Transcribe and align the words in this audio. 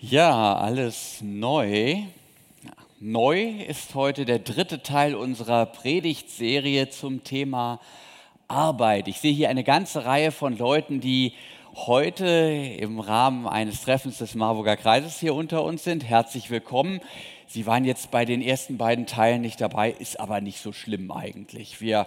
Ja, 0.00 0.54
alles 0.54 1.18
neu. 1.22 1.96
Neu 3.00 3.50
ist 3.66 3.96
heute 3.96 4.24
der 4.24 4.38
dritte 4.38 4.80
Teil 4.80 5.16
unserer 5.16 5.66
Predigtserie 5.66 6.88
zum 6.88 7.24
Thema 7.24 7.80
Arbeit. 8.46 9.08
Ich 9.08 9.18
sehe 9.18 9.32
hier 9.32 9.48
eine 9.48 9.64
ganze 9.64 10.04
Reihe 10.04 10.30
von 10.30 10.56
Leuten, 10.56 11.00
die 11.00 11.32
heute 11.74 12.26
im 12.78 13.00
Rahmen 13.00 13.48
eines 13.48 13.82
Treffens 13.82 14.18
des 14.18 14.36
Marburger 14.36 14.76
Kreises 14.76 15.18
hier 15.18 15.34
unter 15.34 15.64
uns 15.64 15.82
sind. 15.82 16.04
Herzlich 16.04 16.48
willkommen. 16.48 17.00
Sie 17.48 17.66
waren 17.66 17.84
jetzt 17.84 18.12
bei 18.12 18.24
den 18.24 18.40
ersten 18.40 18.78
beiden 18.78 19.06
Teilen 19.06 19.40
nicht 19.40 19.60
dabei, 19.60 19.90
ist 19.90 20.20
aber 20.20 20.40
nicht 20.40 20.62
so 20.62 20.70
schlimm 20.70 21.10
eigentlich. 21.10 21.80
Wir 21.80 22.06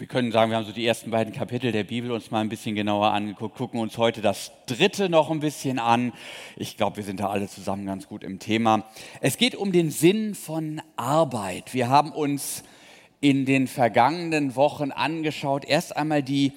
wir 0.00 0.06
können 0.06 0.32
sagen, 0.32 0.50
wir 0.50 0.56
haben 0.56 0.64
so 0.64 0.72
die 0.72 0.86
ersten 0.86 1.10
beiden 1.10 1.34
Kapitel 1.34 1.72
der 1.72 1.84
Bibel 1.84 2.10
uns 2.10 2.30
mal 2.30 2.40
ein 2.40 2.48
bisschen 2.48 2.74
genauer 2.74 3.12
angeguckt, 3.12 3.54
gucken 3.54 3.80
uns 3.80 3.98
heute 3.98 4.22
das 4.22 4.50
dritte 4.64 5.10
noch 5.10 5.30
ein 5.30 5.40
bisschen 5.40 5.78
an. 5.78 6.14
Ich 6.56 6.78
glaube, 6.78 6.96
wir 6.96 7.04
sind 7.04 7.20
da 7.20 7.28
alle 7.28 7.48
zusammen 7.48 7.84
ganz 7.84 8.08
gut 8.08 8.24
im 8.24 8.38
Thema. 8.38 8.86
Es 9.20 9.36
geht 9.36 9.54
um 9.54 9.72
den 9.72 9.90
Sinn 9.90 10.34
von 10.34 10.80
Arbeit. 10.96 11.74
Wir 11.74 11.90
haben 11.90 12.12
uns 12.12 12.64
in 13.20 13.44
den 13.44 13.66
vergangenen 13.68 14.56
Wochen 14.56 14.90
angeschaut, 14.90 15.66
erst 15.66 15.94
einmal 15.94 16.22
die 16.22 16.52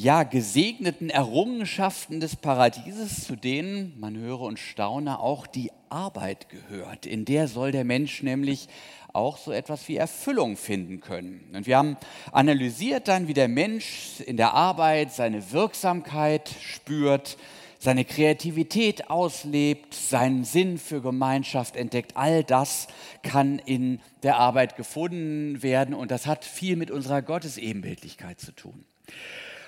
ja, 0.00 0.22
gesegneten 0.22 1.10
Errungenschaften 1.10 2.20
des 2.20 2.34
Paradieses, 2.34 3.24
zu 3.24 3.36
denen, 3.36 3.92
man 4.00 4.16
höre 4.16 4.40
und 4.40 4.58
staune, 4.58 5.20
auch 5.20 5.46
die 5.46 5.70
Arbeit 5.90 6.48
gehört. 6.48 7.04
In 7.04 7.26
der 7.26 7.48
soll 7.48 7.70
der 7.70 7.84
Mensch 7.84 8.22
nämlich 8.22 8.68
auch 9.12 9.36
so 9.36 9.52
etwas 9.52 9.88
wie 9.88 9.96
Erfüllung 9.96 10.56
finden 10.56 11.00
können. 11.00 11.50
Und 11.52 11.66
wir 11.66 11.76
haben 11.76 11.98
analysiert 12.32 13.08
dann, 13.08 13.28
wie 13.28 13.34
der 13.34 13.48
Mensch 13.48 14.20
in 14.24 14.38
der 14.38 14.54
Arbeit 14.54 15.12
seine 15.12 15.52
Wirksamkeit 15.52 16.50
spürt, 16.62 17.36
seine 17.78 18.06
Kreativität 18.06 19.10
auslebt, 19.10 19.92
seinen 19.92 20.44
Sinn 20.44 20.78
für 20.78 21.02
Gemeinschaft 21.02 21.76
entdeckt. 21.76 22.16
All 22.16 22.42
das 22.42 22.88
kann 23.22 23.58
in 23.58 24.00
der 24.22 24.38
Arbeit 24.38 24.76
gefunden 24.76 25.62
werden 25.62 25.94
und 25.94 26.10
das 26.10 26.26
hat 26.26 26.46
viel 26.46 26.76
mit 26.76 26.90
unserer 26.90 27.20
Gottesebenbildlichkeit 27.20 28.40
zu 28.40 28.52
tun. 28.52 28.86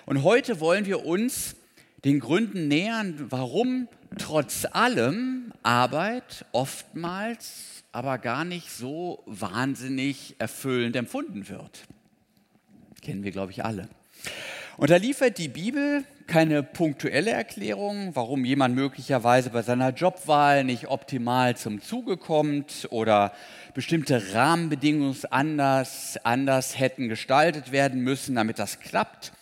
Und 0.04 0.24
heute 0.24 0.60
wollen 0.60 0.86
wir 0.86 1.06
uns 1.06 1.54
den 2.04 2.18
Gründen 2.18 2.66
nähern, 2.66 3.26
warum 3.30 3.88
trotz 4.18 4.66
allem 4.70 5.52
Arbeit 5.62 6.44
oftmals 6.52 7.84
aber 7.92 8.18
gar 8.18 8.44
nicht 8.44 8.70
so 8.70 9.22
wahnsinnig 9.26 10.34
erfüllend 10.38 10.96
empfunden 10.96 11.48
wird. 11.48 11.84
Kennen 13.02 13.22
wir, 13.22 13.30
glaube 13.30 13.52
ich, 13.52 13.64
alle. 13.64 13.88
Und 14.76 14.90
da 14.90 14.96
liefert 14.96 15.38
die 15.38 15.48
Bibel 15.48 16.04
keine 16.26 16.62
punktuelle 16.62 17.30
Erklärung, 17.30 18.16
warum 18.16 18.44
jemand 18.44 18.74
möglicherweise 18.74 19.50
bei 19.50 19.62
seiner 19.62 19.90
Jobwahl 19.90 20.64
nicht 20.64 20.88
optimal 20.88 21.56
zum 21.56 21.82
Zuge 21.82 22.16
kommt 22.16 22.88
oder 22.90 23.32
bestimmte 23.74 24.34
Rahmenbedingungen 24.34 25.16
anders, 25.30 26.18
anders 26.24 26.78
hätten 26.78 27.08
gestaltet 27.08 27.70
werden 27.70 28.00
müssen, 28.00 28.34
damit 28.34 28.58
das 28.58 28.80
klappt, 28.80 29.32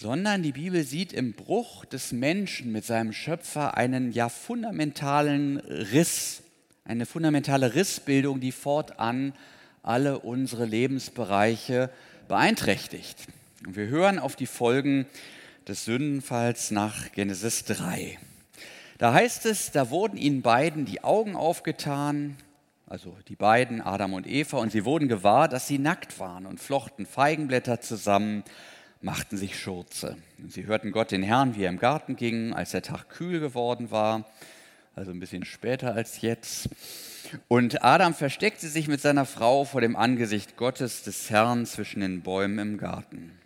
sondern 0.00 0.44
die 0.44 0.52
Bibel 0.52 0.84
sieht 0.84 1.12
im 1.12 1.32
Bruch 1.32 1.84
des 1.84 2.12
Menschen 2.12 2.70
mit 2.70 2.84
seinem 2.84 3.12
Schöpfer 3.12 3.76
einen 3.76 4.12
ja 4.12 4.28
fundamentalen 4.28 5.56
Riss 5.58 6.42
eine 6.84 7.04
fundamentale 7.04 7.74
Rissbildung, 7.74 8.40
die 8.40 8.52
fortan 8.52 9.34
alle 9.82 10.20
unsere 10.20 10.64
Lebensbereiche 10.64 11.90
beeinträchtigt. 12.28 13.26
Und 13.66 13.76
wir 13.76 13.88
hören 13.88 14.18
auf 14.18 14.36
die 14.36 14.46
Folgen 14.46 15.04
des 15.66 15.84
Sündenfalls 15.84 16.70
nach 16.70 17.12
Genesis 17.12 17.64
3. 17.64 18.18
Da 18.96 19.12
heißt 19.12 19.44
es, 19.46 19.70
da 19.70 19.90
wurden 19.90 20.16
ihnen 20.16 20.40
beiden 20.40 20.86
die 20.86 21.04
Augen 21.04 21.36
aufgetan, 21.36 22.36
also 22.86 23.14
die 23.28 23.36
beiden, 23.36 23.82
Adam 23.82 24.14
und 24.14 24.26
Eva, 24.26 24.56
und 24.56 24.72
sie 24.72 24.86
wurden 24.86 25.08
gewahr, 25.08 25.46
dass 25.48 25.68
sie 25.68 25.78
nackt 25.78 26.18
waren 26.18 26.46
und 26.46 26.58
flochten 26.58 27.04
Feigenblätter 27.04 27.82
zusammen, 27.82 28.44
machten 29.00 29.36
sich 29.36 29.58
Schurze. 29.58 30.16
Sie 30.48 30.66
hörten 30.66 30.92
Gott 30.92 31.10
den 31.10 31.22
Herrn, 31.22 31.56
wie 31.56 31.64
er 31.64 31.70
im 31.70 31.78
Garten 31.78 32.16
ging, 32.16 32.52
als 32.52 32.72
der 32.72 32.82
Tag 32.82 33.08
kühl 33.08 33.40
geworden 33.40 33.90
war 33.90 34.24
also 34.98 35.12
ein 35.12 35.20
bisschen 35.20 35.44
später 35.44 35.94
als 35.94 36.20
jetzt. 36.22 36.68
Und 37.46 37.84
Adam 37.84 38.14
versteckte 38.14 38.66
sich 38.68 38.88
mit 38.88 39.00
seiner 39.00 39.26
Frau 39.26 39.64
vor 39.64 39.80
dem 39.80 39.94
Angesicht 39.94 40.56
Gottes 40.56 41.04
des 41.04 41.30
Herrn 41.30 41.66
zwischen 41.66 42.00
den 42.00 42.22
Bäumen 42.22 42.58
im 42.58 42.78
Garten. 42.78 43.38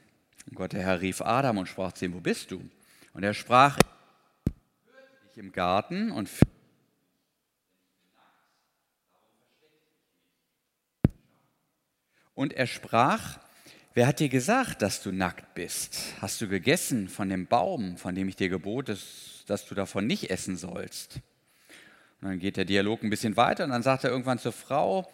Und 0.47 0.57
Gott, 0.57 0.73
der 0.73 0.83
Herr, 0.83 1.03
rief 1.03 1.21
Adam 1.21 1.59
und 1.59 1.69
sprach 1.69 1.93
zu 1.93 2.07
ihm, 2.07 2.15
wo 2.15 2.21
bist 2.21 2.51
du? 2.51 2.63
Und 3.13 3.23
er 3.23 3.35
sprach, 3.35 3.79
ich 5.31 5.39
im 5.39 5.53
Garten 5.53 6.11
und 6.11 6.29
Und 12.35 12.55
er 12.55 12.67
sprach, 12.67 13.39
wer 13.95 14.07
hat 14.07 14.21
dir 14.21 14.29
gesagt, 14.29 14.83
dass 14.83 15.03
du 15.03 15.13
nackt 15.13 15.55
bist? 15.55 15.99
Hast 16.21 16.41
du 16.41 16.49
gegessen 16.49 17.09
von 17.09 17.29
dem 17.29 17.47
Baum, 17.47 17.97
von 17.97 18.15
dem 18.15 18.29
ich 18.29 18.37
dir 18.37 18.49
gebot, 18.49 18.89
dass 18.89 19.67
du 19.67 19.75
davon 19.75 20.07
nicht 20.07 20.31
essen 20.31 20.57
sollst? 20.57 21.21
Und 22.21 22.29
dann 22.29 22.39
geht 22.39 22.57
der 22.57 22.65
Dialog 22.65 23.03
ein 23.03 23.11
bisschen 23.11 23.37
weiter 23.37 23.65
und 23.65 23.71
dann 23.71 23.83
sagt 23.83 24.05
er 24.05 24.11
irgendwann 24.11 24.39
zur 24.39 24.53
Frau, 24.53 25.11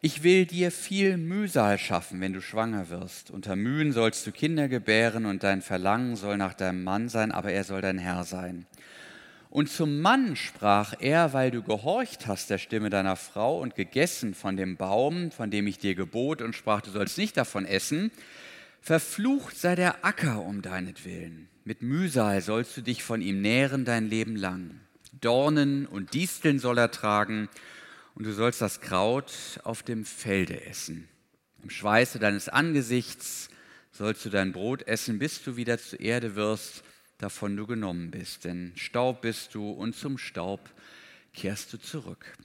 ich 0.00 0.22
will 0.22 0.46
dir 0.46 0.70
viel 0.70 1.16
Mühsal 1.16 1.78
schaffen, 1.78 2.20
wenn 2.20 2.32
du 2.32 2.40
schwanger 2.40 2.90
wirst. 2.90 3.30
Unter 3.30 3.56
Mühen 3.56 3.92
sollst 3.92 4.26
du 4.26 4.32
Kinder 4.32 4.68
gebären 4.68 5.26
und 5.26 5.42
dein 5.42 5.62
Verlangen 5.62 6.16
soll 6.16 6.36
nach 6.36 6.54
deinem 6.54 6.84
Mann 6.84 7.08
sein, 7.08 7.32
aber 7.32 7.52
er 7.52 7.64
soll 7.64 7.80
dein 7.80 7.98
Herr 7.98 8.24
sein. 8.24 8.66
Und 9.56 9.70
zum 9.70 10.02
Mann 10.02 10.36
sprach 10.36 10.92
er, 11.00 11.32
weil 11.32 11.50
du 11.50 11.62
gehorcht 11.62 12.26
hast 12.26 12.50
der 12.50 12.58
Stimme 12.58 12.90
deiner 12.90 13.16
Frau 13.16 13.58
und 13.58 13.74
gegessen 13.74 14.34
von 14.34 14.54
dem 14.58 14.76
Baum, 14.76 15.30
von 15.30 15.50
dem 15.50 15.66
ich 15.66 15.78
dir 15.78 15.94
gebot 15.94 16.42
und 16.42 16.54
sprach, 16.54 16.82
du 16.82 16.90
sollst 16.90 17.16
nicht 17.16 17.38
davon 17.38 17.64
essen, 17.64 18.10
verflucht 18.82 19.56
sei 19.56 19.74
der 19.74 20.04
Acker 20.04 20.42
um 20.42 20.60
deinetwillen. 20.60 21.48
Mit 21.64 21.80
Mühsal 21.80 22.42
sollst 22.42 22.76
du 22.76 22.82
dich 22.82 23.02
von 23.02 23.22
ihm 23.22 23.40
nähren 23.40 23.86
dein 23.86 24.10
Leben 24.10 24.36
lang. 24.36 24.78
Dornen 25.22 25.86
und 25.86 26.12
Disteln 26.12 26.58
soll 26.58 26.76
er 26.76 26.90
tragen, 26.90 27.48
und 28.14 28.26
du 28.26 28.34
sollst 28.34 28.60
das 28.60 28.82
Kraut 28.82 29.32
auf 29.64 29.82
dem 29.82 30.04
Felde 30.04 30.66
essen. 30.66 31.08
Im 31.62 31.70
Schweiße 31.70 32.18
deines 32.18 32.50
Angesichts 32.50 33.48
sollst 33.90 34.22
du 34.22 34.28
dein 34.28 34.52
Brot 34.52 34.86
essen, 34.86 35.18
bis 35.18 35.42
du 35.42 35.56
wieder 35.56 35.78
zur 35.78 36.00
Erde 36.00 36.36
wirst, 36.36 36.84
davon 37.18 37.56
du 37.56 37.66
genommen 37.66 38.10
bist. 38.10 38.44
Denn 38.44 38.72
Staub 38.76 39.22
bist 39.22 39.54
du 39.54 39.70
und 39.70 39.94
zum 39.94 40.18
Staub 40.18 40.60
kehrst 41.32 41.72
du 41.72 41.78
zurück. 41.78 42.36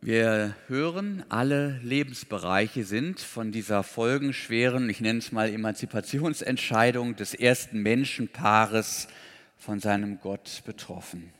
Wir 0.00 0.54
hören, 0.68 1.24
alle 1.28 1.80
Lebensbereiche 1.82 2.84
sind 2.84 3.18
von 3.18 3.50
dieser 3.50 3.82
folgenschweren, 3.82 4.88
ich 4.88 5.00
nenne 5.00 5.18
es 5.18 5.32
mal 5.32 5.48
Emanzipationsentscheidung 5.52 7.16
des 7.16 7.34
ersten 7.34 7.82
Menschenpaares 7.82 9.08
von 9.56 9.80
seinem 9.80 10.20
Gott 10.20 10.62
betroffen. 10.64 11.32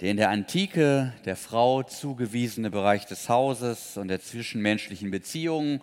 Der 0.00 0.10
in 0.10 0.16
der 0.16 0.30
Antike 0.30 1.12
der 1.26 1.36
Frau 1.36 1.84
zugewiesene 1.84 2.70
Bereich 2.70 3.06
des 3.06 3.28
Hauses 3.28 3.96
und 3.96 4.08
der 4.08 4.20
zwischenmenschlichen 4.20 5.12
Beziehungen, 5.12 5.80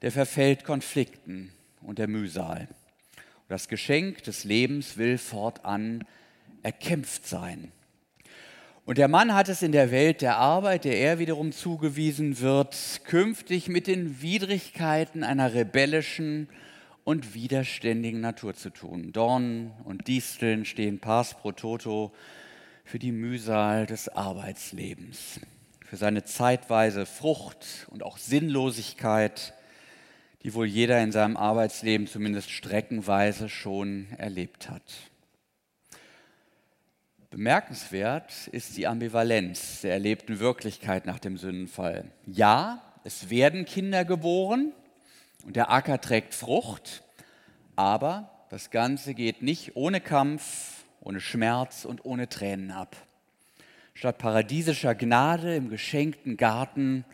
der 0.00 0.12
verfällt 0.12 0.64
Konflikten 0.64 1.52
und 1.82 1.98
der 1.98 2.08
Mühsal. 2.08 2.68
Das 3.48 3.68
Geschenk 3.68 4.22
des 4.22 4.44
Lebens 4.44 4.96
will 4.96 5.18
fortan 5.18 6.04
erkämpft 6.62 7.26
sein. 7.26 7.72
Und 8.84 8.98
der 8.98 9.08
Mann 9.08 9.34
hat 9.34 9.48
es 9.48 9.62
in 9.62 9.70
der 9.70 9.92
Welt 9.92 10.22
der 10.22 10.38
Arbeit, 10.38 10.84
der 10.84 10.98
er 10.98 11.18
wiederum 11.20 11.52
zugewiesen 11.52 12.40
wird, 12.40 13.02
künftig 13.04 13.68
mit 13.68 13.86
den 13.86 14.22
Widrigkeiten 14.22 15.22
einer 15.22 15.54
rebellischen 15.54 16.48
und 17.04 17.34
widerständigen 17.34 18.20
Natur 18.20 18.54
zu 18.54 18.70
tun. 18.70 19.12
Dornen 19.12 19.72
und 19.84 20.08
Disteln 20.08 20.64
stehen 20.64 20.98
pars 20.98 21.34
pro 21.34 21.52
toto 21.52 22.12
für 22.84 22.98
die 22.98 23.12
Mühsal 23.12 23.86
des 23.86 24.08
Arbeitslebens, 24.08 25.40
für 25.86 25.96
seine 25.96 26.24
zeitweise 26.24 27.06
Frucht 27.06 27.86
und 27.90 28.02
auch 28.02 28.18
Sinnlosigkeit, 28.18 29.54
die 30.42 30.54
wohl 30.54 30.66
jeder 30.66 31.00
in 31.02 31.12
seinem 31.12 31.36
Arbeitsleben 31.36 32.06
zumindest 32.06 32.50
streckenweise 32.50 33.48
schon 33.48 34.08
erlebt 34.18 34.68
hat. 34.68 34.82
Bemerkenswert 37.30 38.48
ist 38.48 38.76
die 38.76 38.86
Ambivalenz 38.86 39.80
der 39.80 39.92
erlebten 39.92 40.38
Wirklichkeit 40.38 41.06
nach 41.06 41.18
dem 41.18 41.38
Sündenfall. 41.38 42.10
Ja, 42.26 42.82
es 43.04 43.30
werden 43.30 43.64
Kinder 43.64 44.04
geboren, 44.04 44.72
und 45.44 45.56
der 45.56 45.70
Acker 45.70 46.00
trägt 46.00 46.34
Frucht, 46.34 47.02
aber 47.74 48.30
das 48.48 48.70
Ganze 48.70 49.14
geht 49.14 49.42
nicht 49.42 49.76
ohne 49.76 50.00
Kampf, 50.00 50.84
ohne 51.00 51.20
Schmerz 51.20 51.84
und 51.84 52.04
ohne 52.04 52.28
Tränen 52.28 52.70
ab. 52.70 52.96
Statt 53.94 54.18
paradiesischer 54.18 54.94
Gnade 54.94 55.56
im 55.56 55.68
geschenkten 55.68 56.36
Garten 56.36 57.04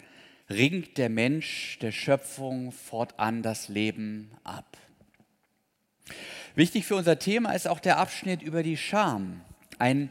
ringt 0.50 0.96
der 0.98 1.08
Mensch 1.08 1.78
der 1.80 1.92
Schöpfung 1.92 2.72
fortan 2.72 3.42
das 3.42 3.68
Leben 3.68 4.30
ab. 4.44 4.76
Wichtig 6.54 6.86
für 6.86 6.96
unser 6.96 7.18
Thema 7.18 7.52
ist 7.52 7.68
auch 7.68 7.80
der 7.80 7.98
Abschnitt 7.98 8.42
über 8.42 8.62
die 8.62 8.76
Scham. 8.76 9.42
Ein 9.78 10.10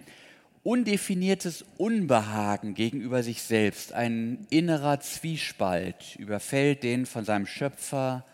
undefiniertes 0.63 1.65
Unbehagen 1.77 2.73
gegenüber 2.73 3.23
sich 3.23 3.41
selbst, 3.41 3.93
ein 3.93 4.45
innerer 4.49 4.99
Zwiespalt 4.99 6.15
überfällt 6.17 6.83
den 6.83 7.05
von 7.05 7.25
seinem 7.25 7.47
Schöpfer 7.47 8.25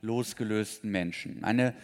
losgelösten 0.00 0.90
Menschen. 0.90 1.44
Eine 1.44 1.74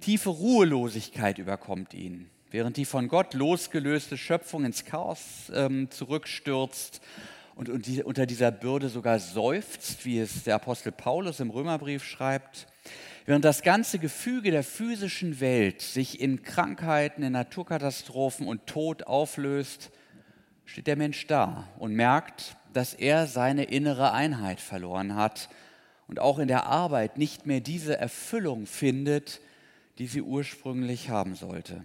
tiefe 0.00 0.30
Ruhelosigkeit 0.30 1.38
überkommt 1.38 1.94
ihn, 1.94 2.30
während 2.50 2.76
die 2.76 2.84
von 2.84 3.08
Gott 3.08 3.34
losgelöste 3.34 4.16
Schöpfung 4.16 4.64
ins 4.64 4.84
Chaos 4.84 5.50
ähm, 5.52 5.90
zurückstürzt 5.90 7.02
und 7.56 7.70
unter 7.70 8.26
dieser 8.26 8.50
Bürde 8.50 8.90
sogar 8.90 9.18
seufzt, 9.18 10.04
wie 10.04 10.18
es 10.18 10.44
der 10.44 10.56
Apostel 10.56 10.92
Paulus 10.92 11.40
im 11.40 11.50
Römerbrief 11.50 12.04
schreibt. 12.04 12.66
Während 13.24 13.46
das 13.46 13.62
ganze 13.62 13.98
Gefüge 13.98 14.50
der 14.50 14.62
physischen 14.62 15.40
Welt 15.40 15.80
sich 15.80 16.20
in 16.20 16.42
Krankheiten, 16.42 17.22
in 17.22 17.32
Naturkatastrophen 17.32 18.46
und 18.46 18.66
Tod 18.66 19.04
auflöst, 19.04 19.90
steht 20.66 20.86
der 20.86 20.96
Mensch 20.96 21.26
da 21.26 21.66
und 21.78 21.94
merkt, 21.94 22.56
dass 22.74 22.92
er 22.92 23.26
seine 23.26 23.64
innere 23.64 24.12
Einheit 24.12 24.60
verloren 24.60 25.14
hat 25.14 25.48
und 26.08 26.20
auch 26.20 26.38
in 26.38 26.48
der 26.48 26.66
Arbeit 26.66 27.16
nicht 27.16 27.46
mehr 27.46 27.60
diese 27.60 27.96
Erfüllung 27.96 28.66
findet, 28.66 29.40
die 29.96 30.06
sie 30.06 30.20
ursprünglich 30.20 31.08
haben 31.08 31.34
sollte. 31.34 31.84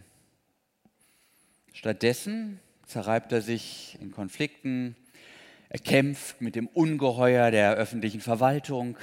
Stattdessen 1.71 2.59
zerreibt 2.85 3.31
er 3.31 3.41
sich 3.41 3.97
in 4.01 4.11
Konflikten, 4.11 4.97
er 5.71 5.79
kämpft 5.79 6.41
mit 6.41 6.57
dem 6.57 6.67
Ungeheuer 6.67 7.49
der 7.49 7.75
öffentlichen 7.75 8.19
Verwaltung, 8.19 8.97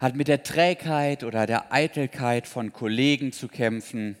hat 0.00 0.16
mit 0.16 0.26
der 0.26 0.42
Trägheit 0.42 1.22
oder 1.22 1.46
der 1.46 1.72
Eitelkeit 1.72 2.48
von 2.48 2.72
Kollegen 2.72 3.30
zu 3.30 3.46
kämpfen 3.46 4.16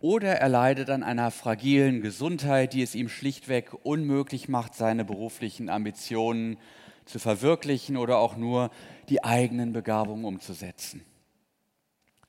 oder 0.00 0.36
er 0.36 0.48
leidet 0.48 0.90
an 0.90 1.02
einer 1.02 1.32
fragilen 1.32 2.02
Gesundheit, 2.02 2.72
die 2.72 2.82
es 2.82 2.94
ihm 2.94 3.08
schlichtweg 3.08 3.74
unmöglich 3.82 4.48
macht, 4.48 4.76
seine 4.76 5.04
beruflichen 5.04 5.68
Ambitionen 5.68 6.56
zu 7.04 7.18
verwirklichen 7.18 7.96
oder 7.96 8.18
auch 8.18 8.36
nur 8.36 8.70
die 9.08 9.24
eigenen 9.24 9.72
Begabungen 9.72 10.24
umzusetzen. 10.24 11.04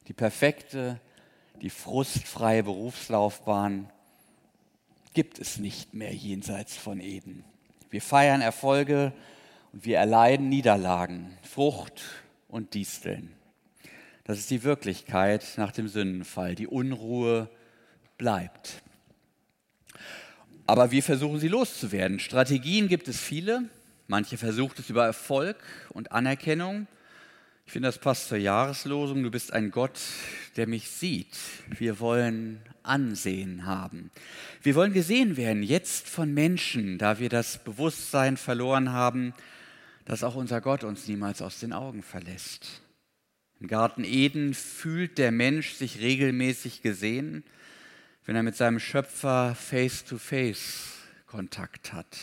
Die 0.07 0.13
perfekte, 0.13 0.99
die 1.61 1.69
frustfreie 1.69 2.63
Berufslaufbahn 2.63 3.91
gibt 5.13 5.37
es 5.37 5.59
nicht 5.59 5.93
mehr 5.93 6.11
jenseits 6.11 6.75
von 6.75 6.99
Eden. 6.99 7.45
Wir 7.93 8.01
feiern 8.01 8.41
Erfolge 8.41 9.13
und 9.71 9.85
wir 9.85 9.99
erleiden 9.99 10.49
Niederlagen. 10.49 11.37
Frucht 11.43 12.01
und 12.47 12.73
Disteln. 12.73 13.31
Das 14.23 14.39
ist 14.39 14.49
die 14.49 14.63
Wirklichkeit 14.63 15.45
nach 15.57 15.71
dem 15.71 15.87
Sündenfall. 15.87 16.55
Die 16.55 16.65
Unruhe 16.65 17.51
bleibt. 18.17 18.81
Aber 20.65 20.89
wir 20.89 21.03
versuchen 21.03 21.37
sie 21.37 21.49
loszuwerden. 21.49 22.17
Strategien 22.17 22.87
gibt 22.87 23.07
es 23.07 23.19
viele. 23.19 23.65
Manche 24.07 24.39
versucht 24.39 24.79
es 24.79 24.89
über 24.89 25.05
Erfolg 25.05 25.57
und 25.89 26.11
Anerkennung. 26.13 26.87
Ich 27.65 27.71
finde, 27.71 27.87
das 27.87 27.97
passt 27.97 28.27
zur 28.27 28.37
Jahreslosung. 28.37 29.23
Du 29.23 29.31
bist 29.31 29.53
ein 29.53 29.71
Gott, 29.71 29.99
der 30.57 30.67
mich 30.67 30.89
sieht. 30.89 31.35
Wir 31.77 31.99
wollen 31.99 32.61
Ansehen 32.83 33.65
haben. 33.65 34.11
Wir 34.61 34.75
wollen 34.75 34.93
gesehen 34.93 35.37
werden, 35.37 35.63
jetzt 35.63 36.07
von 36.07 36.33
Menschen, 36.33 36.97
da 36.97 37.19
wir 37.19 37.29
das 37.29 37.63
Bewusstsein 37.63 38.37
verloren 38.37 38.91
haben, 38.91 39.33
dass 40.05 40.23
auch 40.23 40.35
unser 40.35 40.59
Gott 40.59 40.83
uns 40.83 41.07
niemals 41.07 41.41
aus 41.41 41.59
den 41.59 41.73
Augen 41.73 42.03
verlässt. 42.03 42.81
Im 43.59 43.67
Garten 43.67 44.03
Eden 44.03 44.53
fühlt 44.53 45.17
der 45.17 45.31
Mensch 45.31 45.73
sich 45.73 45.99
regelmäßig 46.01 46.81
gesehen, 46.81 47.45
wenn 48.25 48.35
er 48.35 48.43
mit 48.43 48.57
seinem 48.57 48.79
Schöpfer 48.79 49.55
face-to-face 49.55 50.91
Kontakt 51.25 51.93
hat. 51.93 52.17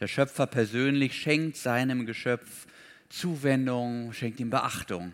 Der 0.00 0.08
Schöpfer 0.08 0.48
persönlich 0.48 1.14
schenkt 1.16 1.56
seinem 1.56 2.04
Geschöpf 2.04 2.66
Zuwendung, 3.14 4.12
schenkt 4.12 4.40
ihm 4.40 4.50
Beachtung. 4.50 5.12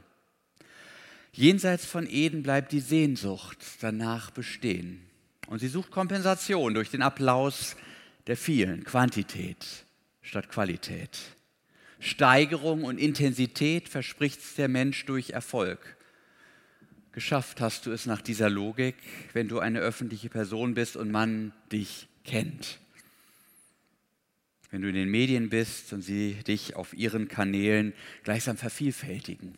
Jenseits 1.32 1.85
von 1.85 2.08
Eden 2.08 2.43
bleibt 2.43 2.73
die 2.73 2.81
Sehnsucht 2.81 3.58
danach 3.82 4.31
bestehen. 4.31 5.02
Und 5.47 5.58
sie 5.58 5.69
sucht 5.69 5.91
Kompensation 5.91 6.75
durch 6.75 6.91
den 6.91 7.02
Applaus 7.02 7.76
der 8.26 8.37
vielen, 8.37 8.85
Quantität 8.85 9.85
statt 10.23 10.49
Qualität. 10.49 11.19
Steigerung 11.99 12.85
und 12.85 12.99
Intensität 12.99 13.88
verspricht 13.88 14.41
der 14.56 14.69
Mensch 14.69 15.05
durch 15.05 15.31
Erfolg. 15.31 15.96
Geschafft 17.12 17.61
hast 17.61 17.85
du 17.85 17.93
es 17.93 18.06
nach 18.06 18.23
dieser 18.23 18.49
Logik, 18.49 18.96
wenn 19.32 19.49
du 19.49 19.58
eine 19.58 19.81
öffentliche 19.81 20.31
Person 20.31 20.75
bist 20.75 20.96
und 20.96 21.11
man 21.11 21.53
dich 21.70 22.08
kennt. 22.25 22.79
Wenn 24.70 24.82
du 24.82 24.88
in 24.88 24.94
den 24.94 25.11
Medien 25.11 25.50
bist 25.50 25.93
und 25.93 26.02
sie 26.02 26.34
dich 26.46 26.76
auf 26.76 26.94
ihren 26.94 27.28
Kanälen 27.28 27.93
gleichsam 28.22 28.56
vervielfältigen. 28.56 29.55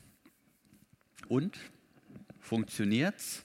Und? 1.28 1.58
Funktioniert's? 2.40 3.44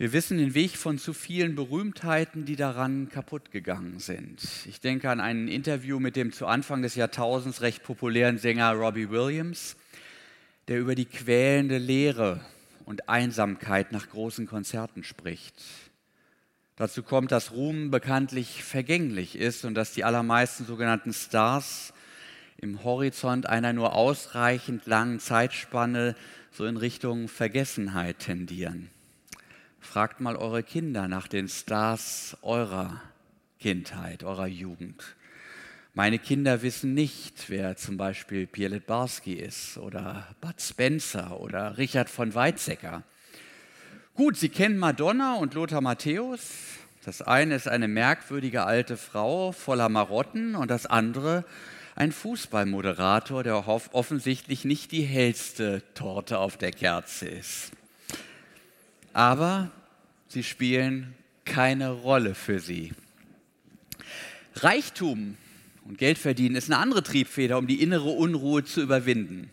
Wir 0.00 0.14
wissen 0.14 0.38
den 0.38 0.54
Weg 0.54 0.78
von 0.78 0.96
zu 0.96 1.12
vielen 1.12 1.54
Berühmtheiten, 1.54 2.46
die 2.46 2.56
daran 2.56 3.10
kaputt 3.10 3.50
gegangen 3.50 3.98
sind. 3.98 4.40
Ich 4.64 4.80
denke 4.80 5.10
an 5.10 5.20
ein 5.20 5.46
Interview 5.46 6.00
mit 6.00 6.16
dem 6.16 6.32
zu 6.32 6.46
Anfang 6.46 6.80
des 6.80 6.94
Jahrtausends 6.94 7.60
recht 7.60 7.82
populären 7.82 8.38
Sänger 8.38 8.72
Robbie 8.72 9.10
Williams, 9.10 9.76
der 10.68 10.80
über 10.80 10.94
die 10.94 11.04
quälende 11.04 11.76
Leere 11.76 12.40
und 12.86 13.10
Einsamkeit 13.10 13.92
nach 13.92 14.08
großen 14.08 14.46
Konzerten 14.46 15.04
spricht. 15.04 15.62
Dazu 16.80 17.02
kommt, 17.02 17.30
dass 17.30 17.52
Ruhm 17.52 17.90
bekanntlich 17.90 18.64
vergänglich 18.64 19.36
ist 19.36 19.66
und 19.66 19.74
dass 19.74 19.92
die 19.92 20.02
allermeisten 20.02 20.64
sogenannten 20.64 21.12
Stars 21.12 21.92
im 22.56 22.82
Horizont 22.84 23.44
einer 23.44 23.74
nur 23.74 23.94
ausreichend 23.94 24.86
langen 24.86 25.20
Zeitspanne 25.20 26.16
so 26.50 26.64
in 26.64 26.78
Richtung 26.78 27.28
Vergessenheit 27.28 28.20
tendieren. 28.20 28.88
Fragt 29.78 30.22
mal 30.22 30.36
eure 30.36 30.62
Kinder 30.62 31.06
nach 31.06 31.28
den 31.28 31.48
Stars 31.48 32.38
eurer 32.40 33.02
Kindheit, 33.58 34.24
eurer 34.24 34.46
Jugend. 34.46 35.04
Meine 35.92 36.18
Kinder 36.18 36.62
wissen 36.62 36.94
nicht, 36.94 37.50
wer 37.50 37.76
zum 37.76 37.98
Beispiel 37.98 38.46
Pierre 38.46 38.76
Litbarski 38.76 39.34
ist 39.34 39.76
oder 39.76 40.34
Bud 40.40 40.58
Spencer 40.58 41.40
oder 41.40 41.76
Richard 41.76 42.08
von 42.08 42.34
Weizsäcker. 42.34 43.02
Gut, 44.14 44.36
sie 44.36 44.48
kennen 44.48 44.78
Madonna 44.78 45.34
und 45.34 45.54
Lothar 45.54 45.80
Matthäus. 45.80 46.40
Das 47.04 47.22
eine 47.22 47.54
ist 47.54 47.68
eine 47.68 47.88
merkwürdige 47.88 48.64
alte 48.64 48.96
Frau 48.96 49.52
voller 49.52 49.88
Marotten 49.88 50.54
und 50.54 50.70
das 50.70 50.86
andere 50.86 51.44
ein 51.96 52.12
Fußballmoderator, 52.12 53.42
der 53.42 53.66
offensichtlich 53.66 54.64
nicht 54.64 54.92
die 54.92 55.02
hellste 55.02 55.82
Torte 55.94 56.38
auf 56.38 56.56
der 56.56 56.72
Kerze 56.72 57.26
ist 57.26 57.72
aber 59.12 59.70
sie 60.28 60.42
spielen 60.42 61.14
keine 61.44 61.90
Rolle 61.90 62.34
für 62.34 62.60
sie. 62.60 62.92
Reichtum 64.54 65.36
und 65.84 65.98
Geld 65.98 66.18
verdienen 66.18 66.56
ist 66.56 66.70
eine 66.70 66.78
andere 66.78 67.02
Triebfeder, 67.02 67.58
um 67.58 67.66
die 67.66 67.82
innere 67.82 68.10
Unruhe 68.10 68.64
zu 68.64 68.82
überwinden. 68.82 69.50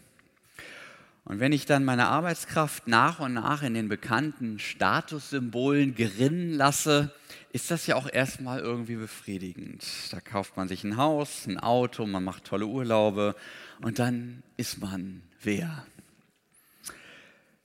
Und 1.27 1.41
wenn 1.41 1.51
ich 1.51 1.65
dann 1.65 1.83
meine 1.83 2.07
Arbeitskraft 2.07 2.87
nach 2.87 3.19
und 3.19 3.33
nach 3.33 3.61
in 3.61 3.73
den 3.73 3.89
bekannten 3.89 4.59
Statussymbolen 4.59 5.93
gerinnen 5.93 6.53
lasse, 6.53 7.13
ist 7.51 7.69
das 7.69 7.85
ja 7.85 7.97
auch 7.97 8.09
erstmal 8.09 8.59
irgendwie 8.59 8.95
befriedigend. 8.95 9.85
Da 10.11 10.21
kauft 10.21 10.55
man 10.55 10.69
sich 10.69 10.85
ein 10.85 10.95
Haus, 10.95 11.45
ein 11.45 11.59
Auto, 11.59 12.05
man 12.05 12.23
macht 12.23 12.45
tolle 12.45 12.65
Urlaube 12.65 13.35
und 13.81 13.99
dann 13.99 14.41
ist 14.55 14.79
man 14.79 15.21
wer. 15.41 15.85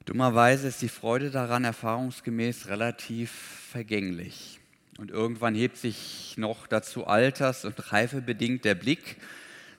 Dummerweise 0.03 0.67
ist 0.67 0.81
die 0.81 0.89
Freude 0.89 1.31
daran 1.31 1.63
erfahrungsgemäß 1.63 2.67
relativ 2.67 3.31
vergänglich. 3.71 4.59
Und 4.97 5.09
irgendwann 5.09 5.55
hebt 5.55 5.77
sich 5.77 6.33
noch 6.35 6.67
dazu 6.67 7.07
alters- 7.07 7.63
und 7.63 7.93
reifebedingt 7.93 8.65
der 8.65 8.75
Blick 8.75 9.15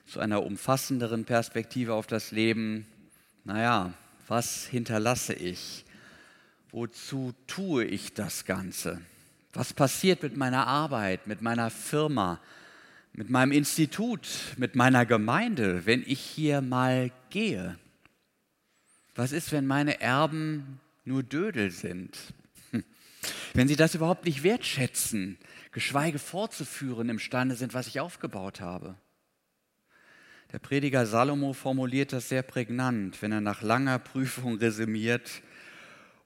zu 0.07 0.19
einer 0.19 0.43
umfassenderen 0.43 1.25
Perspektive 1.25 1.93
auf 1.93 2.07
das 2.07 2.31
Leben. 2.31 2.87
Naja, 3.45 3.93
was 4.27 4.65
hinterlasse 4.65 5.33
ich? 5.33 5.85
Wozu 6.71 7.33
tue 7.45 7.85
ich 7.85 8.13
das 8.13 8.43
Ganze? 8.45 8.99
Was 9.53 9.71
passiert 9.71 10.23
mit 10.23 10.35
meiner 10.35 10.65
Arbeit, 10.65 11.27
mit 11.27 11.43
meiner 11.43 11.69
Firma, 11.69 12.41
mit 13.13 13.29
meinem 13.29 13.51
Institut, 13.51 14.27
mit 14.57 14.75
meiner 14.75 15.05
Gemeinde, 15.05 15.85
wenn 15.85 16.03
ich 16.07 16.19
hier 16.19 16.61
mal 16.61 17.11
gehe? 17.29 17.77
Was 19.13 19.31
ist, 19.31 19.51
wenn 19.51 19.67
meine 19.67 20.01
Erben 20.01 20.81
nur 21.05 21.21
Dödel 21.21 21.69
sind? 21.69 22.17
Wenn 23.53 23.67
sie 23.67 23.75
das 23.75 23.93
überhaupt 23.93 24.25
nicht 24.25 24.41
wertschätzen, 24.41 25.37
geschweige 25.71 26.17
fortzuführen 26.17 27.09
imstande 27.09 27.55
sind, 27.55 27.75
was 27.75 27.87
ich 27.87 27.99
aufgebaut 27.99 28.59
habe. 28.59 28.95
Der 30.51 30.59
Prediger 30.59 31.05
Salomo 31.05 31.53
formuliert 31.53 32.13
das 32.13 32.29
sehr 32.29 32.43
prägnant, 32.43 33.21
wenn 33.21 33.31
er 33.31 33.41
nach 33.41 33.61
langer 33.61 33.99
Prüfung 33.99 34.57
resümiert, 34.57 35.41